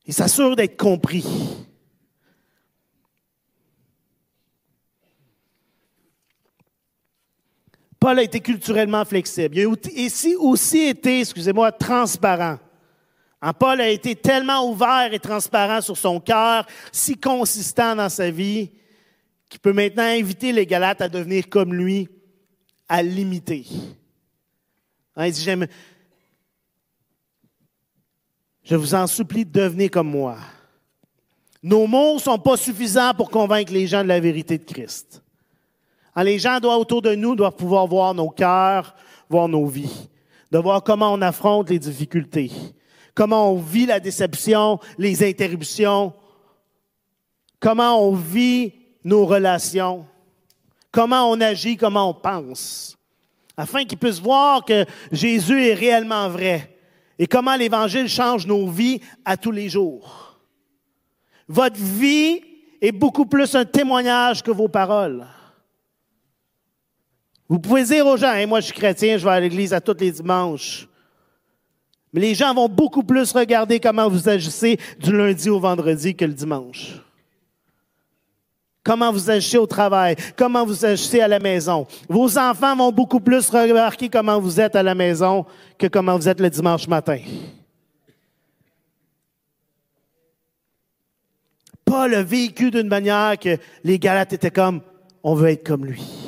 [0.05, 1.25] Ils s'assurent d'être compris.
[8.03, 9.57] Paul a été culturellement flexible.
[9.57, 12.59] Il a aussi été, excusez-moi, transparent.
[13.41, 18.29] Hein, Paul a été tellement ouvert et transparent sur son cœur, si consistant dans sa
[18.29, 18.71] vie,
[19.49, 22.09] qu'il peut maintenant inviter les Galates à devenir comme lui,
[22.89, 23.65] à l'imiter.
[25.15, 25.65] Hein, il dit, j'aime,
[28.65, 30.39] je vous en supplie, devenez comme moi.
[31.61, 35.22] Nos mots ne sont pas suffisants pour convaincre les gens de la vérité de Christ.
[36.15, 38.95] Hein, les gens autour de nous doivent pouvoir voir nos cœurs,
[39.29, 40.09] voir nos vies,
[40.51, 42.51] de voir comment on affronte les difficultés,
[43.15, 46.13] comment on vit la déception, les interruptions,
[47.59, 48.73] comment on vit
[49.03, 50.05] nos relations,
[50.91, 52.95] comment on agit, comment on pense,
[53.57, 56.77] afin qu'ils puissent voir que Jésus est réellement vrai
[57.17, 60.39] et comment l'Évangile change nos vies à tous les jours.
[61.47, 62.41] Votre vie
[62.81, 65.25] est beaucoup plus un témoignage que vos paroles.
[67.53, 69.95] Vous pouvez dire aux gens, moi je suis chrétien, je vais à l'église à tous
[69.99, 70.87] les dimanches.
[72.11, 76.25] Mais les gens vont beaucoup plus regarder comment vous agissez du lundi au vendredi que
[76.25, 76.99] le dimanche.
[78.83, 81.85] Comment vous agissez au travail, comment vous agissez à la maison.
[82.09, 85.45] Vos enfants vont beaucoup plus remarquer comment vous êtes à la maison
[85.77, 87.19] que comment vous êtes le dimanche matin.
[91.85, 94.81] Paul a vécu d'une manière que les Galates étaient comme,
[95.21, 96.22] on veut être comme lui.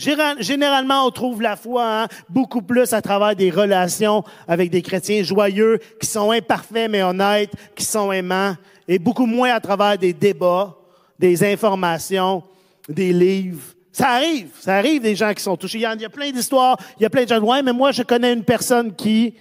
[0.00, 5.22] Généralement, on trouve la foi hein, beaucoup plus à travers des relations avec des chrétiens
[5.22, 8.56] joyeux, qui sont imparfaits mais honnêtes, qui sont aimants,
[8.88, 10.74] et beaucoup moins à travers des débats,
[11.18, 12.42] des informations,
[12.88, 13.74] des livres.
[13.92, 15.78] Ça arrive, ça arrive des gens qui sont touchés.
[15.78, 18.02] Il y a, plein d'histoires, il y a plein de gens, ouais, mais moi je
[18.02, 19.34] connais une personne qui...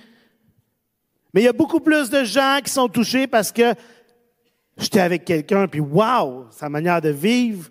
[1.33, 3.73] Mais il y a beaucoup plus de gens qui sont touchés parce que
[4.77, 7.69] j'étais avec quelqu'un, puis wow, sa manière de vivre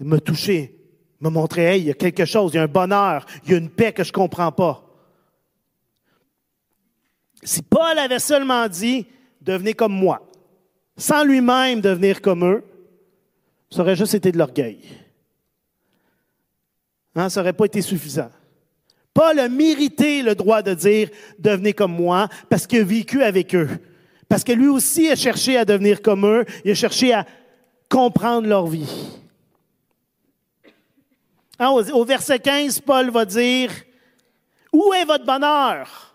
[0.00, 0.83] m'a touché
[1.24, 3.54] me montrer, hey, il y a quelque chose, il y a un bonheur, il y
[3.54, 4.82] a une paix que je ne comprends pas.
[7.42, 9.06] Si Paul avait seulement dit,
[9.40, 10.26] devenez comme moi,
[10.96, 12.64] sans lui-même devenir comme eux,
[13.70, 14.78] ça aurait juste été de l'orgueil.
[17.16, 18.30] Hein, ça n'aurait pas été suffisant.
[19.12, 21.08] Paul a mérité le droit de dire
[21.38, 23.68] devenez comme moi parce qu'il a vécu avec eux.
[24.28, 27.24] Parce que lui aussi a cherché à devenir comme eux, il a cherché à
[27.88, 29.23] comprendre leur vie.
[31.58, 33.70] Hein, au, verset 15, Paul va dire,
[34.72, 36.14] où est votre bonheur?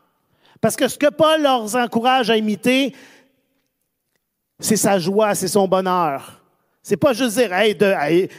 [0.59, 2.93] Parce que ce que Paul leur encourage à imiter,
[4.59, 6.41] c'est sa joie, c'est son bonheur.
[6.83, 8.29] C'est pas juste dire, hey,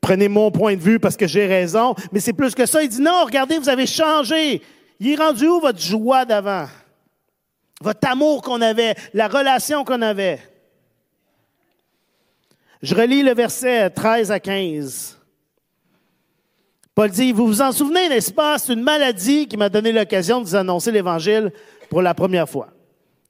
[0.00, 2.82] prenez mon point de vue parce que j'ai raison, mais c'est plus que ça.
[2.82, 4.62] Il dit, non, regardez, vous avez changé.
[5.00, 6.66] Il est rendu où votre joie d'avant?
[7.82, 10.40] Votre amour qu'on avait, la relation qu'on avait.
[12.80, 15.17] Je relis le verset 13 à 15.
[16.98, 18.58] Paul dit, vous vous en souvenez, n'est-ce pas?
[18.58, 21.52] C'est une maladie qui m'a donné l'occasion de vous annoncer l'Évangile
[21.90, 22.70] pour la première fois.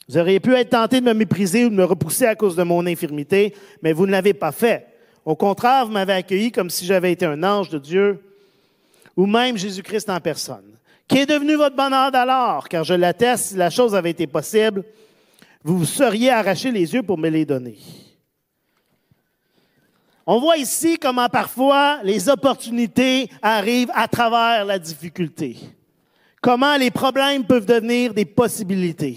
[0.08, 2.62] Vous auriez pu être tenté de me mépriser ou de me repousser à cause de
[2.62, 4.86] mon infirmité, mais vous ne l'avez pas fait.
[5.22, 8.22] Au contraire, vous m'avez accueilli comme si j'avais été un ange de Dieu,
[9.14, 10.64] ou même Jésus-Christ en personne.
[11.06, 12.70] Qui est devenu votre bonheur d'alors?
[12.70, 14.82] Car je l'atteste, si la chose avait été possible,
[15.62, 17.76] vous vous seriez arraché les yeux pour me les donner.
[20.30, 25.56] On voit ici comment parfois les opportunités arrivent à travers la difficulté.
[26.42, 29.16] Comment les problèmes peuvent devenir des possibilités.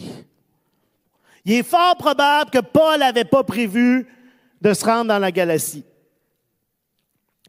[1.44, 4.08] Il est fort probable que Paul n'avait pas prévu
[4.62, 5.84] de se rendre dans la galaxie.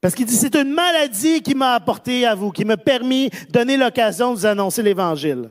[0.00, 3.52] Parce qu'il dit, c'est une maladie qui m'a apporté à vous, qui m'a permis de
[3.52, 5.50] donner l'occasion de vous annoncer l'Évangile.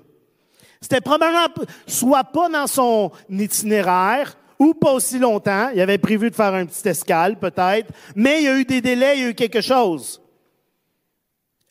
[0.82, 1.48] C'était probablement
[1.88, 5.72] soit pas dans son itinéraire, ou pas aussi longtemps.
[5.74, 8.80] Il avait prévu de faire un petit escale, peut-être, mais il y a eu des
[8.80, 10.22] délais, il y a eu quelque chose.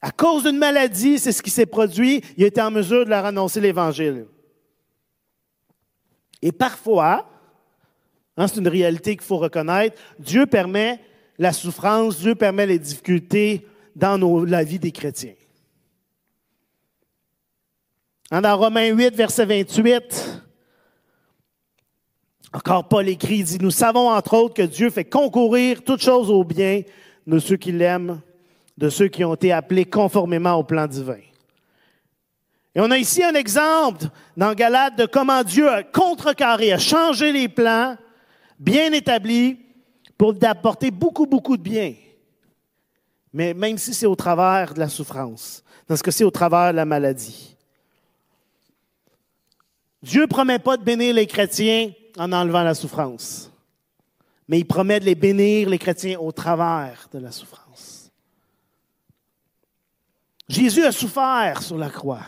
[0.03, 3.25] À cause d'une maladie, c'est ce qui s'est produit, il été en mesure de leur
[3.25, 4.27] annoncer l'Évangile.
[6.43, 7.31] Et parfois,
[8.37, 10.99] hein, c'est une réalité qu'il faut reconnaître, Dieu permet
[11.39, 15.35] la souffrance, Dieu permet les difficultés dans la vie des chrétiens.
[18.33, 20.50] Dans Romains 8, verset 28,
[22.53, 26.43] encore Paul écrit, dit, nous savons entre autres que Dieu fait concourir toutes choses au
[26.43, 26.83] bien
[27.27, 28.21] de ceux qui l'aiment,
[28.77, 31.21] de ceux qui ont été appelés conformément au plan divin.
[32.75, 37.33] Et on a ici un exemple dans Galate de comment Dieu a contrecarré, a changé
[37.33, 37.97] les plans
[38.59, 39.59] bien établis
[40.19, 41.95] pour apporter beaucoup, beaucoup de bien.
[43.33, 46.73] Mais même si c'est au travers de la souffrance, dans ce que c'est au travers
[46.73, 47.57] de la maladie.
[50.03, 53.51] Dieu promet pas de bénir les chrétiens en enlevant la souffrance.
[54.49, 58.11] Mais il promet de les bénir, les chrétiens, au travers de la souffrance.
[60.49, 62.25] Jésus a souffert sur la croix.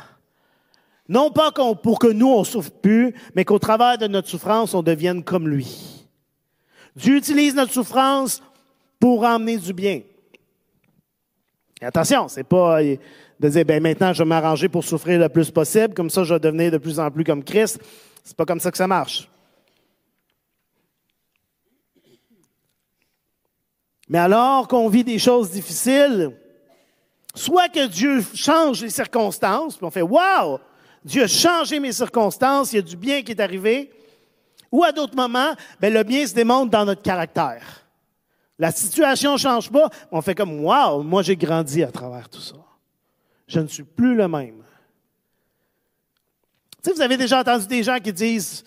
[1.08, 1.50] Non pas
[1.82, 5.48] pour que nous, on souffre plus, mais qu'au travers de notre souffrance, on devienne comme
[5.48, 6.06] lui.
[6.94, 8.42] Dieu utilise notre souffrance
[9.00, 10.02] pour emmener du bien.
[11.80, 15.50] Et attention, c'est pas de dire, ben maintenant, je vais m'arranger pour souffrir le plus
[15.50, 17.80] possible, comme ça, je vais devenir de plus en plus comme Christ.
[18.22, 19.28] C'est pas comme ça que ça marche.
[24.08, 26.36] Mais alors qu'on vit des choses difficiles,
[27.34, 30.60] soit que Dieu change les circonstances, puis on fait Wow!
[31.04, 33.90] Dieu a changé mes circonstances, il y a du bien qui est arrivé.
[34.70, 37.82] Ou à d'autres moments, ben, le bien se démontre dans notre caractère.
[38.58, 42.40] La situation ne change pas, on fait comme Wow, moi j'ai grandi à travers tout
[42.40, 42.54] ça.
[43.46, 44.62] Je ne suis plus le même.
[46.82, 48.64] Tu sais, vous avez déjà entendu des gens qui disent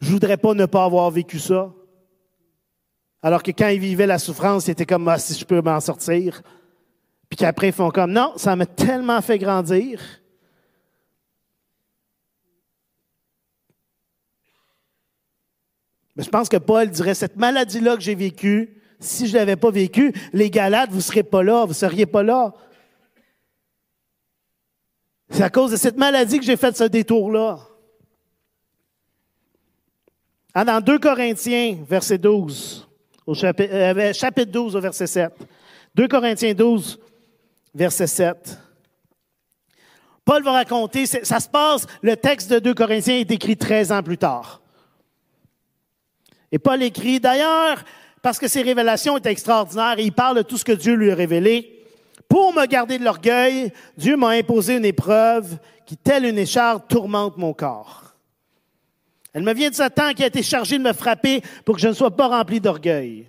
[0.00, 1.72] Je voudrais pas ne pas avoir vécu ça.
[3.26, 5.80] Alors que quand ils vivaient la souffrance, ils étaient comme, ah, si je peux m'en
[5.80, 6.42] sortir.
[7.28, 10.00] Puis qu'après, ils font comme, non, ça m'a tellement fait grandir.
[16.14, 19.56] Mais je pense que Paul dirait, cette maladie-là que j'ai vécue, si je ne l'avais
[19.56, 22.54] pas vécue, les Galates, vous ne serez pas là, vous ne seriez pas là.
[25.30, 27.58] C'est à cause de cette maladie que j'ai fait ce détour-là.
[30.54, 32.85] Ah, dans 2 Corinthiens, verset 12,
[33.26, 35.32] au chapitre, euh, chapitre 12, au verset 7.
[35.94, 36.98] 2 Corinthiens 12,
[37.74, 38.58] verset 7.
[40.24, 44.02] Paul va raconter, ça se passe, le texte de 2 Corinthiens est écrit 13 ans
[44.02, 44.60] plus tard.
[46.50, 47.84] Et Paul écrit, d'ailleurs,
[48.22, 51.14] parce que ses révélations étaient extraordinaires, il parle de tout ce que Dieu lui a
[51.14, 51.84] révélé,
[52.28, 57.36] pour me garder de l'orgueil, Dieu m'a imposé une épreuve qui, telle une écharpe, tourmente
[57.36, 58.05] mon corps.
[59.36, 61.88] Elle me vient de Satan qui a été chargé de me frapper pour que je
[61.88, 63.28] ne sois pas rempli d'orgueil.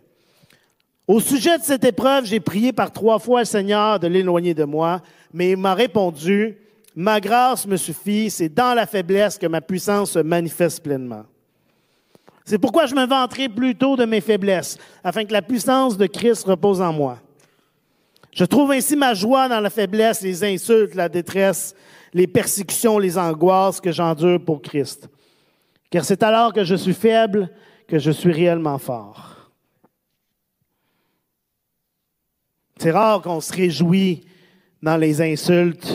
[1.06, 4.64] Au sujet de cette épreuve, j'ai prié par trois fois le Seigneur de l'éloigner de
[4.64, 5.02] moi,
[5.34, 6.56] mais il m'a répondu,
[6.96, 11.26] ma grâce me suffit, c'est dans la faiblesse que ma puissance se manifeste pleinement.
[12.46, 16.46] C'est pourquoi je me vanterai plutôt de mes faiblesses, afin que la puissance de Christ
[16.46, 17.20] repose en moi.
[18.32, 21.76] Je trouve ainsi ma joie dans la faiblesse, les insultes, la détresse,
[22.14, 25.10] les persécutions, les angoisses que j'endure pour Christ.
[25.90, 27.50] Car c'est alors que je suis faible
[27.88, 29.52] que je suis réellement fort.
[32.78, 34.26] C'est rare qu'on se réjouit
[34.82, 35.92] dans les insultes,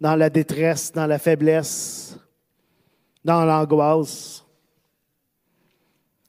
[0.00, 2.18] dans la détresse, dans la faiblesse,
[3.24, 4.44] dans l'angoisse.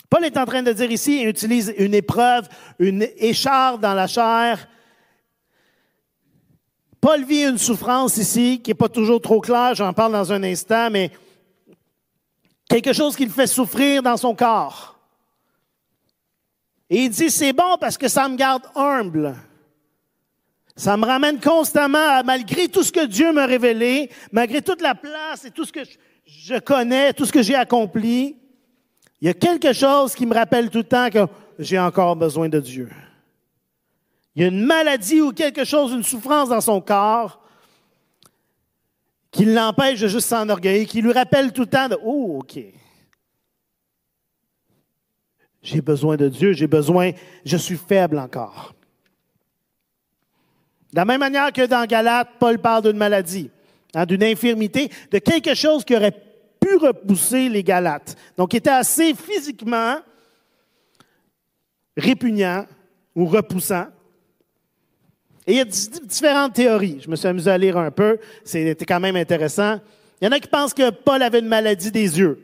[0.10, 4.08] Paul est en train de dire ici, il utilise une épreuve, une écharpe dans la
[4.08, 4.68] chair.
[7.00, 10.44] Paul vit une souffrance ici qui n'est pas toujours trop claire, j'en parle dans un
[10.44, 11.12] instant, mais
[12.72, 14.98] quelque chose qui le fait souffrir dans son corps.
[16.90, 19.36] Et il dit, c'est bon parce que ça me garde humble.
[20.76, 25.44] Ça me ramène constamment, malgré tout ce que Dieu m'a révélé, malgré toute la place
[25.44, 25.82] et tout ce que
[26.26, 28.38] je connais, tout ce que j'ai accompli,
[29.20, 31.28] il y a quelque chose qui me rappelle tout le temps que
[31.60, 32.90] j'ai encore besoin de Dieu.
[34.36, 37.41] Il y a une maladie ou quelque chose, une souffrance dans son corps
[39.32, 42.60] qui l'empêche de juste s'enorgueillir, qui lui rappelle tout le temps de Oh, OK.
[45.64, 47.12] J'ai besoin de Dieu, j'ai besoin,
[47.46, 48.74] je suis faible encore.
[50.92, 53.50] De la même manière que dans Galate, Paul parle d'une maladie,
[53.94, 56.20] hein, d'une infirmité, de quelque chose qui aurait
[56.60, 58.16] pu repousser les Galates.
[58.38, 59.98] Donc, il était assez physiquement
[61.96, 62.66] répugnant
[63.16, 63.88] ou repoussant.
[65.48, 67.00] Et il y a différentes théories.
[67.04, 68.20] Je me suis amusé à lire un peu.
[68.44, 69.80] C'était quand même intéressant.
[70.22, 72.40] Il y en a qui pensent que Paul avait une maladie des yeux.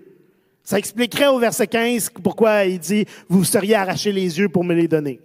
[0.64, 4.74] Ça expliquerait au verset 15 pourquoi il dit, vous seriez arraché les yeux pour me
[4.74, 5.22] les donner.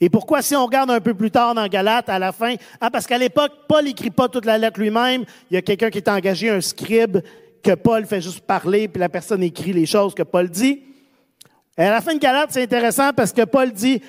[0.00, 2.90] Et pourquoi, si on regarde un peu plus tard dans Galate, à la fin, ah,
[2.90, 5.24] parce qu'à l'époque, Paul n'écrit pas toute la lettre lui-même.
[5.50, 7.18] Il y a quelqu'un qui est engagé, un scribe,
[7.62, 10.82] que Paul fait juste parler, puis la personne écrit les choses que Paul dit.
[11.78, 14.02] Et à la fin de Galate, c'est intéressant parce que Paul dit,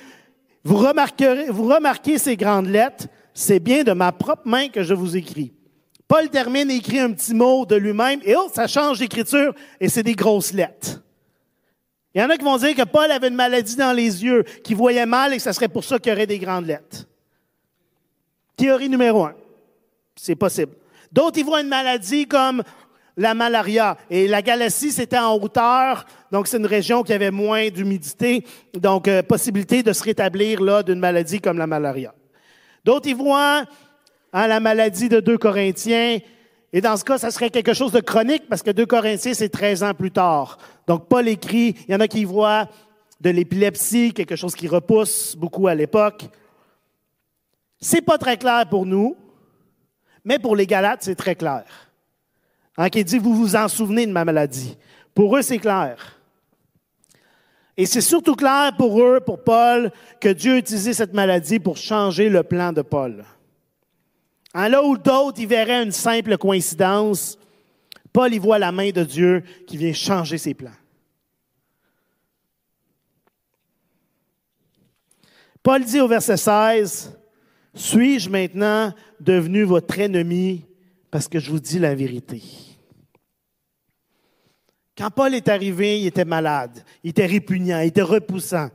[0.66, 4.94] vous remarquerez, vous remarquez ces grandes lettres, c'est bien de ma propre main que je
[4.94, 5.52] vous écris.
[6.08, 9.88] Paul termine et écrit un petit mot de lui-même, et oh, ça change d'écriture, et
[9.88, 11.02] c'est des grosses lettres.
[12.14, 14.42] Il y en a qui vont dire que Paul avait une maladie dans les yeux,
[14.64, 17.06] qu'il voyait mal et que ce serait pour ça qu'il y aurait des grandes lettres.
[18.56, 19.34] Théorie numéro un.
[20.16, 20.72] C'est possible.
[21.12, 22.62] D'autres, ils voient une maladie comme
[23.16, 23.96] la malaria.
[24.10, 28.44] Et la Galatie, c'était en hauteur, donc c'est une région qui avait moins d'humidité,
[28.74, 32.14] donc euh, possibilité de se rétablir là d'une maladie comme la malaria.
[32.84, 33.64] D'autres y voient
[34.32, 36.18] hein, la maladie de 2 Corinthiens,
[36.72, 39.48] et dans ce cas, ça serait quelque chose de chronique parce que 2 Corinthiens, c'est
[39.48, 40.58] 13 ans plus tard.
[40.86, 42.68] Donc Paul écrit, il y en a qui y voient
[43.20, 46.26] de l'épilepsie, quelque chose qui repousse beaucoup à l'époque.
[47.80, 49.16] C'est pas très clair pour nous,
[50.24, 51.64] mais pour les Galates, c'est très clair.
[52.78, 54.76] Hein, qui dit, vous vous en souvenez de ma maladie.
[55.14, 56.16] Pour eux, c'est clair.
[57.76, 61.76] Et c'est surtout clair pour eux, pour Paul, que Dieu a utilisé cette maladie pour
[61.76, 63.24] changer le plan de Paul.
[64.54, 67.38] En là où d'autres y verraient une simple coïncidence,
[68.12, 70.70] Paul y voit la main de Dieu qui vient changer ses plans.
[75.62, 77.18] Paul dit au verset 16,
[77.74, 80.64] Suis-je maintenant devenu votre ennemi
[81.10, 82.65] parce que je vous dis la vérité?
[84.96, 88.70] Quand Paul est arrivé, il était malade, il était répugnant, il était repoussant.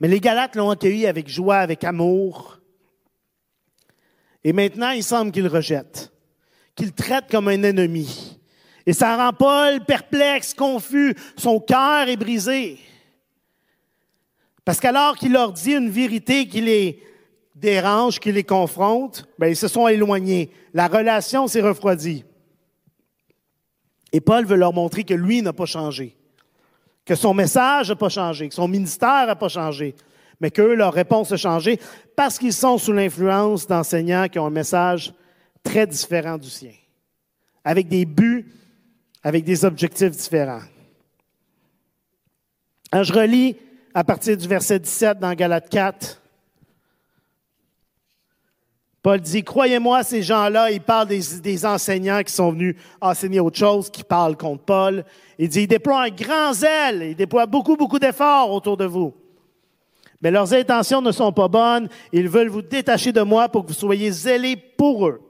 [0.00, 2.60] Mais les Galates l'ont accueilli avec joie, avec amour.
[4.44, 6.12] Et maintenant, il semble qu'il rejette,
[6.76, 8.38] qu'il traite comme un ennemi.
[8.86, 12.78] Et ça rend Paul perplexe, confus, son cœur est brisé.
[14.64, 17.02] Parce qu'alors qu'il leur dit une vérité qui les
[17.54, 20.50] dérange, qui les confronte, ben, ils se sont éloignés.
[20.72, 22.24] La relation s'est refroidie.
[24.14, 26.16] Et Paul veut leur montrer que lui n'a pas changé,
[27.04, 29.96] que son message n'a pas changé, que son ministère n'a pas changé,
[30.38, 31.80] mais que leur réponse a changé
[32.14, 35.12] parce qu'ils sont sous l'influence d'enseignants qui ont un message
[35.64, 36.70] très différent du sien,
[37.64, 38.52] avec des buts,
[39.24, 40.62] avec des objectifs différents.
[42.92, 43.56] Alors, je relis
[43.94, 46.22] à partir du verset 17 dans Galate 4.
[49.04, 53.90] Paul dit, croyez-moi, ces gens-là, ils parlent des, enseignants qui sont venus enseigner autre chose,
[53.90, 55.04] qui parlent contre Paul.
[55.38, 59.12] Il dit, ils déploient un grand zèle, ils déploient beaucoup, beaucoup d'efforts autour de vous.
[60.22, 61.86] Mais leurs intentions ne sont pas bonnes.
[62.12, 65.20] Ils veulent vous détacher de moi pour que vous soyez zélés pour eux.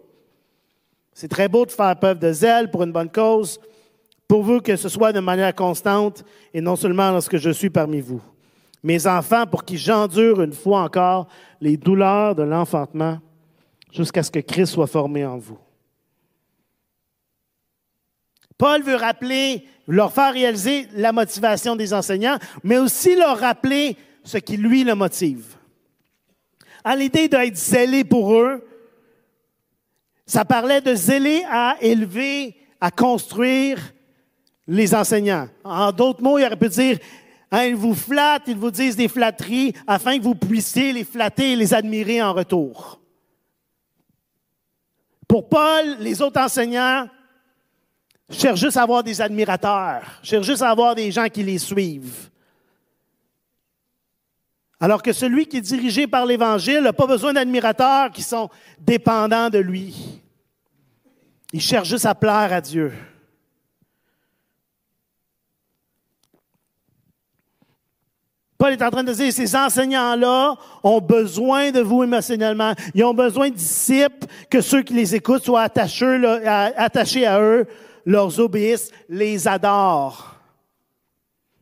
[1.13, 3.59] C'est très beau de faire preuve de zèle pour une bonne cause,
[4.29, 8.23] vous que ce soit de manière constante et non seulement lorsque je suis parmi vous.
[8.83, 11.27] Mes enfants, pour qui j'endure une fois encore
[11.61, 13.19] les douleurs de l'enfantement
[13.95, 15.59] jusqu'à ce que Christ soit formé en vous.
[18.59, 24.39] Paul veut rappeler, leur faire réaliser la motivation des enseignants, mais aussi leur rappeler ce
[24.39, 25.57] qui lui le motive.
[26.83, 28.67] À l'idée d'être zélé pour eux,
[30.27, 33.79] ça parlait de zéler à élever, à construire
[34.67, 35.49] les enseignants.
[35.63, 36.99] En d'autres mots, il aurait pu dire,
[37.51, 41.53] hein, ils vous flattent, ils vous disent des flatteries afin que vous puissiez les flatter
[41.53, 43.04] et les admirer en retour.
[45.35, 47.09] Pour Paul, les autres enseignants
[48.31, 52.31] cherchent juste à avoir des admirateurs, cherchent juste à avoir des gens qui les suivent.
[54.79, 59.51] Alors que celui qui est dirigé par l'Évangile n'a pas besoin d'admirateurs qui sont dépendants
[59.51, 60.23] de lui.
[61.53, 62.93] Il cherche juste à plaire à Dieu.
[68.65, 72.73] Paul est en train de dire, ces enseignants-là ont besoin de vous émotionnellement.
[72.95, 77.67] Ils ont besoin de disciples, que ceux qui les écoutent soient attachés, à eux,
[78.07, 80.37] leur obéissent, les adorent.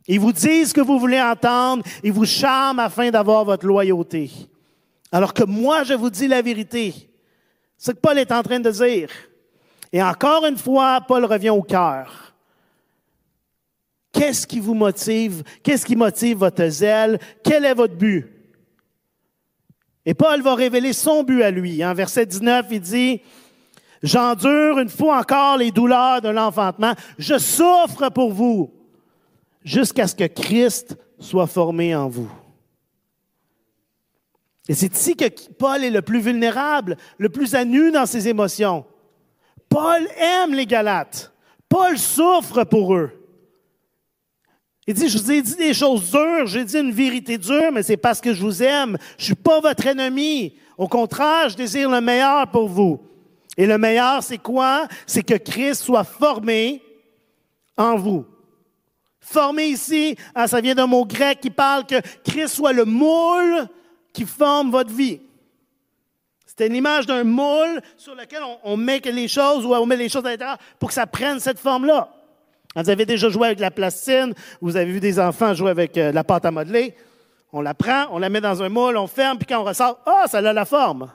[0.06, 4.30] Ils vous disent ce que vous voulez entendre, ils vous charment afin d'avoir votre loyauté.
[5.10, 6.94] Alors que moi, je vous dis la vérité.
[7.76, 9.08] C'est ce que Paul est en train de dire.
[9.92, 12.31] Et encore une fois, Paul revient au cœur.
[14.12, 15.42] Qu'est-ce qui vous motive?
[15.62, 17.18] Qu'est-ce qui motive votre zèle?
[17.42, 18.28] Quel est votre but?
[20.04, 21.84] Et Paul va révéler son but à lui.
[21.84, 23.20] En verset 19, il dit,
[24.02, 26.94] J'endure une fois encore les douleurs de l'enfantement.
[27.18, 28.72] Je souffre pour vous
[29.64, 32.30] jusqu'à ce que Christ soit formé en vous.
[34.68, 35.26] Et c'est ici que
[35.58, 38.84] Paul est le plus vulnérable, le plus à nu dans ses émotions.
[39.68, 41.32] Paul aime les Galates.
[41.68, 43.21] Paul souffre pour eux.
[44.86, 47.84] Il dit, je vous ai dit des choses dures, j'ai dit une vérité dure, mais
[47.84, 48.98] c'est parce que je vous aime.
[49.16, 50.56] Je suis pas votre ennemi.
[50.76, 53.00] Au contraire, je désire le meilleur pour vous.
[53.56, 54.88] Et le meilleur, c'est quoi?
[55.06, 56.82] C'est que Christ soit formé
[57.76, 58.26] en vous.
[59.20, 63.68] Formé ici, hein, ça vient d'un mot grec qui parle que Christ soit le moule
[64.12, 65.20] qui forme votre vie.
[66.44, 69.96] C'est une image d'un moule sur lequel on, on met les choses ou on met
[69.96, 72.12] les choses à l'intérieur pour que ça prenne cette forme-là.
[72.74, 76.10] Vous avez déjà joué avec la plastine, vous avez vu des enfants jouer avec euh,
[76.12, 76.94] la pâte à modeler.
[77.52, 80.00] On la prend, on la met dans un moule, on ferme, puis quand on ressort,
[80.06, 81.12] ah, ça a la forme.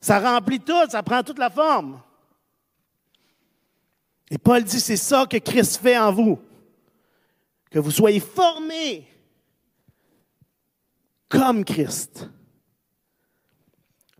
[0.00, 2.00] Ça remplit tout, ça prend toute la forme.
[4.30, 6.38] Et Paul dit, c'est ça que Christ fait en vous.
[7.70, 9.08] Que vous soyez formés
[11.28, 12.30] comme Christ.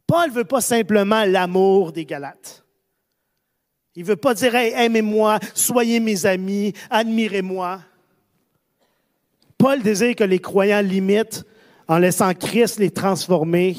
[0.07, 2.64] Paul ne veut pas simplement l'amour des Galates.
[3.97, 7.81] Il ne veut pas dire aimez-moi, soyez mes amis, admirez-moi.
[9.57, 11.45] Paul désire que les croyants limitent
[11.87, 13.77] en laissant Christ les transformer,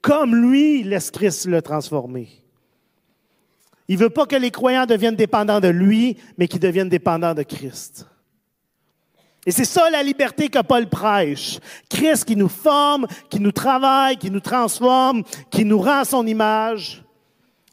[0.00, 2.28] comme lui laisse Christ le transformer.
[3.88, 7.34] Il ne veut pas que les croyants deviennent dépendants de lui, mais qu'ils deviennent dépendants
[7.34, 8.06] de Christ.
[9.44, 11.58] Et c'est ça la liberté que Paul prêche.
[11.88, 17.02] Christ qui nous forme, qui nous travaille, qui nous transforme, qui nous rend son image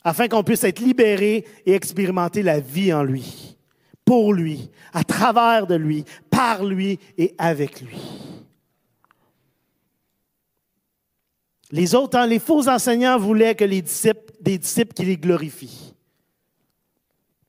[0.07, 3.57] afin qu'on puisse être libéré et expérimenter la vie en lui,
[4.05, 7.99] pour lui, à travers de lui, par lui et avec lui.
[11.71, 15.93] Les autres, hein, les faux enseignants voulaient que les disciples, des disciples qui les glorifient.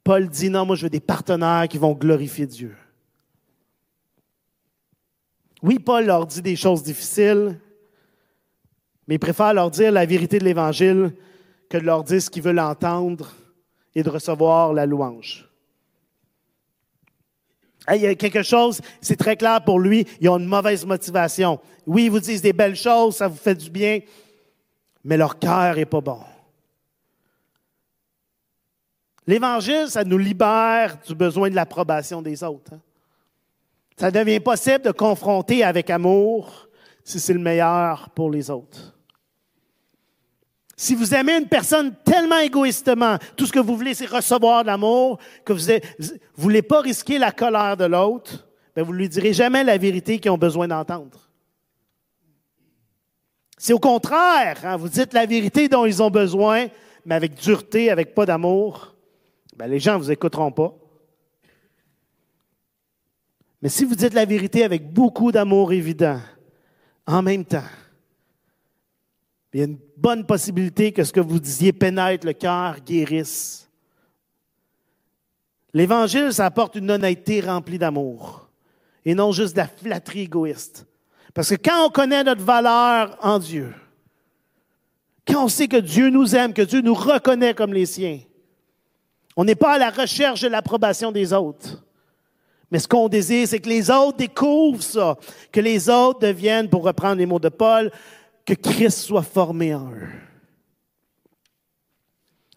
[0.03, 2.75] Paul dit non, moi je veux des partenaires qui vont glorifier Dieu.
[5.63, 7.57] Oui, Paul leur dit des choses difficiles,
[9.07, 11.13] mais il préfère leur dire la vérité de l'Évangile
[11.69, 13.33] que de leur dire ce qu'ils veulent entendre
[13.95, 15.49] et de recevoir la louange.
[17.95, 21.59] Il y a quelque chose, c'est très clair pour lui, ils ont une mauvaise motivation.
[21.87, 24.01] Oui, ils vous disent des belles choses, ça vous fait du bien,
[25.05, 26.21] mais leur cœur est pas bon.
[29.27, 32.73] L'Évangile, ça nous libère du besoin de l'approbation des autres.
[32.75, 32.81] Hein.
[33.97, 36.69] Ça devient possible de confronter avec amour
[37.05, 38.98] si c'est le meilleur pour les autres.
[40.81, 44.69] Si vous aimez une personne tellement égoïstement, tout ce que vous voulez, c'est recevoir de
[44.69, 49.09] l'amour, que vous ne voulez pas risquer la colère de l'autre, ben vous ne lui
[49.09, 51.19] direz jamais la vérité qu'ils ont besoin d'entendre.
[53.59, 56.69] C'est au contraire, hein, vous dites la vérité dont ils ont besoin,
[57.05, 58.95] mais avec dureté, avec pas d'amour,
[59.57, 60.73] ben les gens ne vous écouteront pas.
[63.61, 66.21] Mais si vous dites la vérité avec beaucoup d'amour évident,
[67.05, 67.67] en même temps,
[69.53, 73.71] il y a une bonne possibilité que ce que vous disiez pénètre le cœur, guérisse.
[75.73, 78.49] L'Évangile, ça apporte une honnêteté remplie d'amour
[79.05, 80.87] et non juste de la flatterie égoïste.
[81.35, 83.75] Parce que quand on connaît notre valeur en Dieu,
[85.27, 88.21] quand on sait que Dieu nous aime, que Dieu nous reconnaît comme les siens,
[89.37, 91.85] on n'est pas à la recherche de l'approbation des autres.
[92.71, 95.17] Mais ce qu'on désire, c'est que les autres découvrent ça,
[95.53, 97.91] que les autres deviennent, pour reprendre les mots de Paul,
[98.49, 100.09] que Christ soit formé en eux.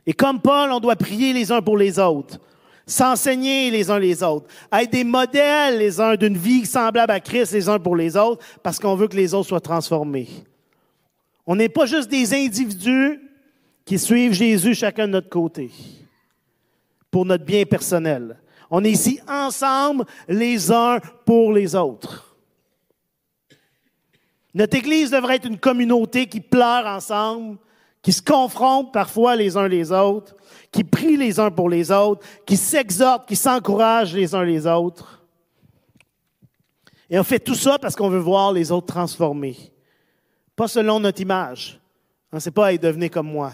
[0.06, 2.40] Et comme Paul, on doit prier les uns pour les autres,
[2.86, 7.52] s'enseigner les uns les autres, être des modèles les uns d'une vie semblable à Christ
[7.52, 10.30] les uns pour les autres, parce qu'on veut que les autres soient transformés.
[11.46, 13.20] On n'est pas juste des individus
[13.84, 15.72] qui suivent Jésus chacun de notre côté
[17.10, 18.40] pour notre bien personnel.
[18.70, 22.31] On est ici ensemble les uns pour les autres.
[24.54, 27.58] Notre Église devrait être une communauté qui pleure ensemble,
[28.02, 30.36] qui se confronte parfois les uns les autres,
[30.72, 35.24] qui prie les uns pour les autres, qui s'exhorte, qui s'encourage les uns les autres.
[37.10, 39.58] Et on fait tout ça parce qu'on veut voir les autres transformés.
[40.56, 41.80] Pas selon notre image.
[42.32, 43.54] On ne sait pas être devenir comme moi.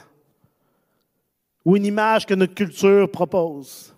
[1.65, 3.93] Ou une image que notre culture propose.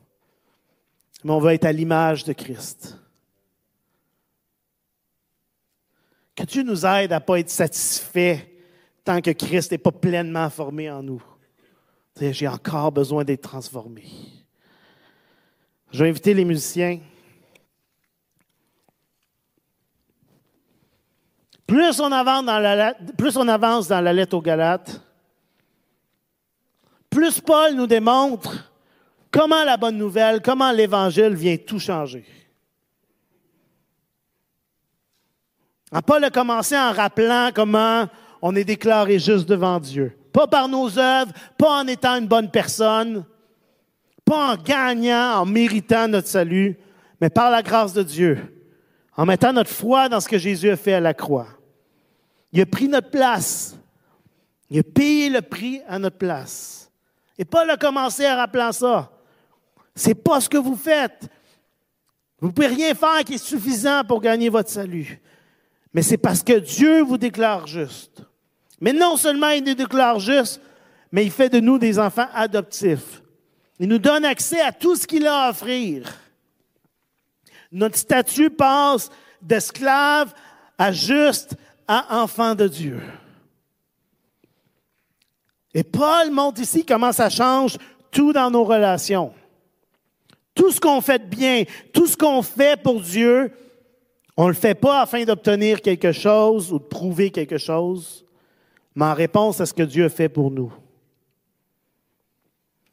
[1.23, 2.98] Mais on veut être à l'image de Christ.
[6.39, 8.49] Que Dieu nous aide à ne pas être satisfait
[9.03, 11.21] tant que Christ n'est pas pleinement formé en nous.
[12.17, 14.05] J'ai encore besoin d'être transformé.
[15.91, 17.01] Je vais inviter les musiciens.
[21.67, 25.01] Plus on avance dans la, plus on avance dans la lettre aux Galates,
[27.09, 28.71] plus Paul nous démontre
[29.29, 32.23] comment la bonne nouvelle, comment l'Évangile vient tout changer.
[35.91, 38.07] Ah, Paul a commencé en rappelant comment
[38.41, 40.15] on est déclaré juste devant Dieu.
[40.31, 43.25] Pas par nos œuvres, pas en étant une bonne personne,
[44.23, 46.77] pas en gagnant, en méritant notre salut,
[47.19, 48.37] mais par la grâce de Dieu,
[49.17, 51.47] en mettant notre foi dans ce que Jésus a fait à la croix.
[52.51, 53.75] Il a pris notre place.
[54.69, 56.91] Il a payé le prix à notre place.
[57.37, 59.11] Et Paul a commencé à rappeler ça.
[59.95, 61.27] C'est pas ce que vous faites.
[62.39, 65.19] Vous ne pouvez rien faire qui est suffisant pour gagner votre salut.
[65.93, 68.21] Mais c'est parce que Dieu vous déclare juste.
[68.79, 70.61] Mais non seulement il nous déclare juste,
[71.11, 73.21] mais il fait de nous des enfants adoptifs.
[73.79, 76.13] Il nous donne accès à tout ce qu'il a à offrir.
[77.71, 79.09] Notre statut passe
[79.41, 80.33] d'esclave
[80.77, 81.55] à juste
[81.87, 83.01] à enfant de Dieu.
[85.73, 87.77] Et Paul montre ici comment ça change
[88.11, 89.33] tout dans nos relations.
[90.55, 91.63] Tout ce qu'on fait de bien,
[91.93, 93.51] tout ce qu'on fait pour Dieu,
[94.39, 98.25] on ne le fait pas afin d'obtenir quelque chose ou de prouver quelque chose,
[98.95, 100.71] mais en réponse à ce que Dieu fait pour nous.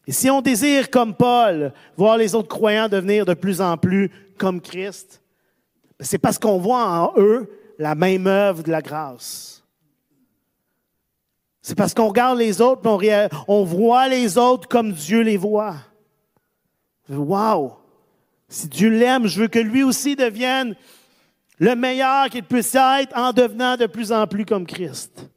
[0.09, 4.11] Et si on désire, comme Paul, voir les autres croyants devenir de plus en plus
[4.37, 5.23] comme Christ,
[6.01, 9.63] c'est parce qu'on voit en eux la même œuvre de la grâce.
[11.63, 15.77] C'est parce qu'on regarde les autres, on, on voit les autres comme Dieu les voit.
[17.09, 17.77] Wow!
[18.49, 20.75] Si Dieu l'aime, je veux que lui aussi devienne
[21.59, 25.29] le meilleur qu'il puisse être en devenant de plus en plus comme Christ.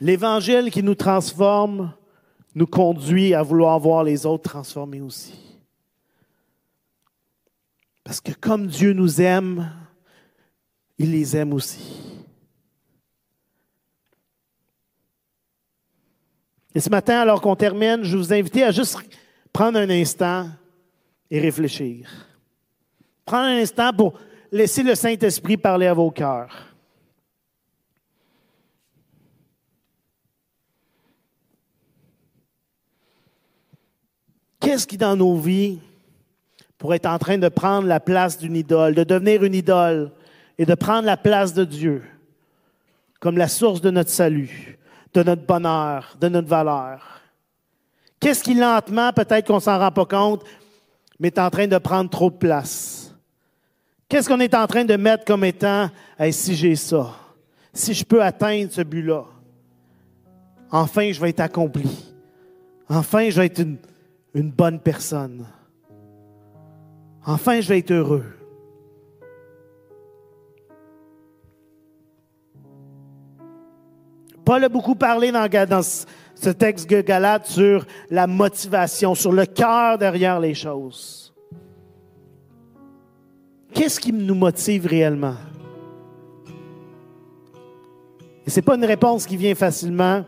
[0.00, 1.94] L'évangile qui nous transforme
[2.54, 5.34] nous conduit à vouloir voir les autres transformés aussi.
[8.04, 9.70] Parce que comme Dieu nous aime,
[10.98, 12.16] il les aime aussi.
[16.74, 18.98] Et ce matin, alors qu'on termine, je vous invite à juste
[19.56, 20.50] prendre un instant
[21.30, 22.10] et réfléchir.
[23.24, 24.12] Prendre un instant pour
[24.52, 26.74] laisser le Saint-Esprit parler à vos cœurs.
[34.60, 35.78] Qu'est-ce qui, dans nos vies,
[36.76, 40.12] pourrait être en train de prendre la place d'une idole, de devenir une idole
[40.58, 42.02] et de prendre la place de Dieu
[43.20, 44.78] comme la source de notre salut,
[45.14, 47.15] de notre bonheur, de notre valeur?
[48.20, 50.44] Qu'est-ce qui lentement, peut-être qu'on s'en rend pas compte,
[51.18, 53.14] mais est en train de prendre trop de place?
[54.08, 55.90] Qu'est-ce qu'on est en train de mettre comme étant,
[56.30, 57.14] si j'ai ça,
[57.72, 59.24] si je peux atteindre ce but-là,
[60.70, 62.14] enfin je vais être accompli.
[62.88, 63.78] Enfin je vais être une,
[64.34, 65.46] une bonne personne.
[67.24, 68.24] Enfin je vais être heureux.
[74.44, 75.82] Paul a beaucoup parlé dans, dans
[76.36, 81.34] ce texte de Galate sur la motivation, sur le cœur derrière les choses.
[83.72, 85.36] Qu'est-ce qui nous motive réellement?
[88.46, 90.24] Et ce n'est pas une réponse qui vient facilement,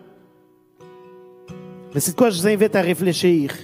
[1.94, 3.54] mais c'est de quoi je vous invite à réfléchir.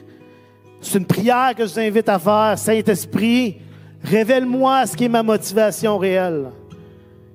[0.80, 2.58] C'est une prière que je vous invite à faire.
[2.58, 3.56] Saint-Esprit,
[4.02, 6.50] révèle-moi ce qui est ma motivation réelle.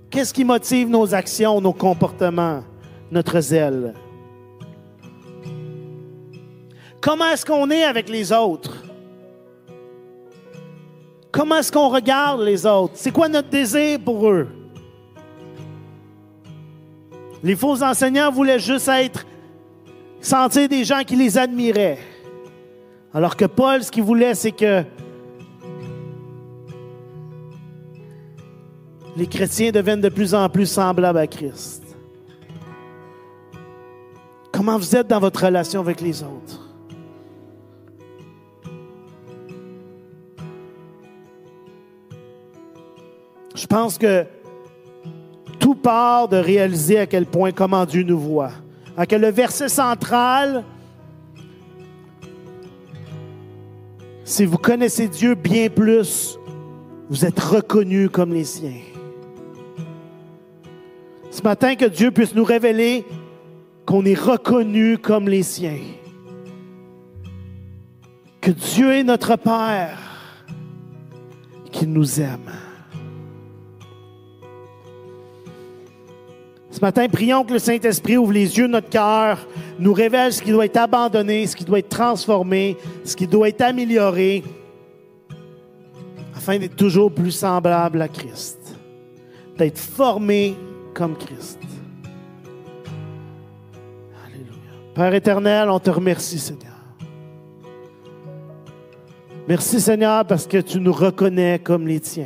[0.10, 2.64] Qu'est-ce qui motive nos actions, nos comportements,
[3.12, 3.94] notre zèle?
[7.02, 8.84] Comment est-ce qu'on est avec les autres?
[11.32, 12.94] Comment est-ce qu'on regarde les autres?
[12.96, 14.48] C'est quoi notre désir pour eux?
[17.42, 19.26] Les faux enseignants voulaient juste être,
[20.20, 22.00] sentir des gens qui les admiraient.
[23.14, 24.84] Alors que Paul, ce qu'il voulait, c'est que
[29.16, 31.84] les chrétiens deviennent de plus en plus semblables à Christ.
[34.52, 36.69] Comment vous êtes dans votre relation avec les autres?
[43.60, 44.26] Je pense que
[45.60, 48.52] tout part de réaliser à quel point comment Dieu nous voit.
[48.96, 50.64] À quel le verset central,
[54.24, 56.40] si vous connaissez Dieu bien plus,
[57.10, 58.80] vous êtes reconnu comme les siens.
[61.30, 63.06] Ce matin, que Dieu puisse nous révéler
[63.86, 65.82] qu'on est reconnu comme les siens.
[68.40, 70.00] Que Dieu est notre Père,
[71.74, 72.50] qu'il nous aime.
[76.72, 79.48] Ce matin, prions que le Saint-Esprit ouvre les yeux de notre cœur,
[79.80, 83.50] nous révèle ce qui doit être abandonné, ce qui doit être transformé, ce qui doit
[83.50, 84.44] être amélioré,
[86.36, 88.78] afin d'être toujours plus semblable à Christ,
[89.58, 90.56] d'être formé
[90.94, 91.60] comme Christ.
[94.26, 94.54] Alléluia.
[94.94, 96.70] Père éternel, on te remercie, Seigneur.
[99.48, 102.26] Merci, Seigneur, parce que tu nous reconnais comme les tiens.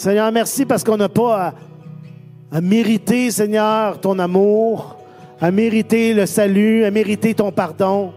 [0.00, 1.52] Seigneur, merci parce qu'on n'a pas
[2.50, 4.96] à, mériter, Seigneur, ton amour,
[5.38, 8.10] à mériter le salut, à mériter ton pardon,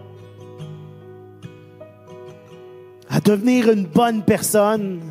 [3.10, 5.02] à devenir une bonne personne.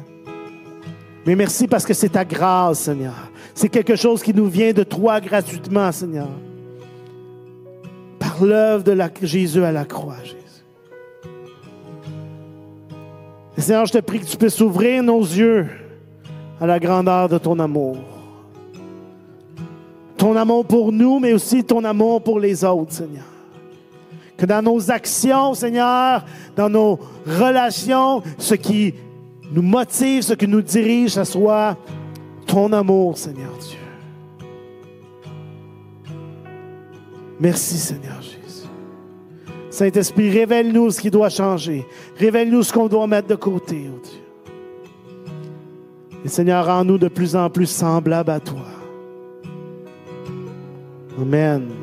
[1.28, 3.30] Mais merci parce que c'est ta grâce, Seigneur.
[3.54, 6.30] C'est quelque chose qui nous vient de toi gratuitement, Seigneur.
[8.18, 10.38] Par l'œuvre de Jésus à la croix, Jésus.
[13.60, 15.68] Seigneur, je te prie que tu puisses ouvrir nos yeux
[16.60, 17.98] à la grandeur de ton amour.
[20.18, 23.26] Ton amour pour nous, mais aussi ton amour pour les autres, Seigneur.
[24.38, 26.24] Que dans nos actions, Seigneur,
[26.56, 28.94] dans nos relations, ce qui
[29.52, 31.78] nous motive, ce qui nous dirige, ce soit
[32.48, 33.78] ton amour, Seigneur Dieu.
[37.40, 38.68] Merci, Seigneur Jésus.
[39.70, 41.86] Saint-Esprit, révèle-nous ce qui doit changer.
[42.18, 44.23] Révèle-nous ce qu'on doit mettre de côté, oh Dieu.
[46.26, 48.66] Et Seigneur, rends-nous de plus en plus semblables à toi.
[51.22, 51.83] Amen.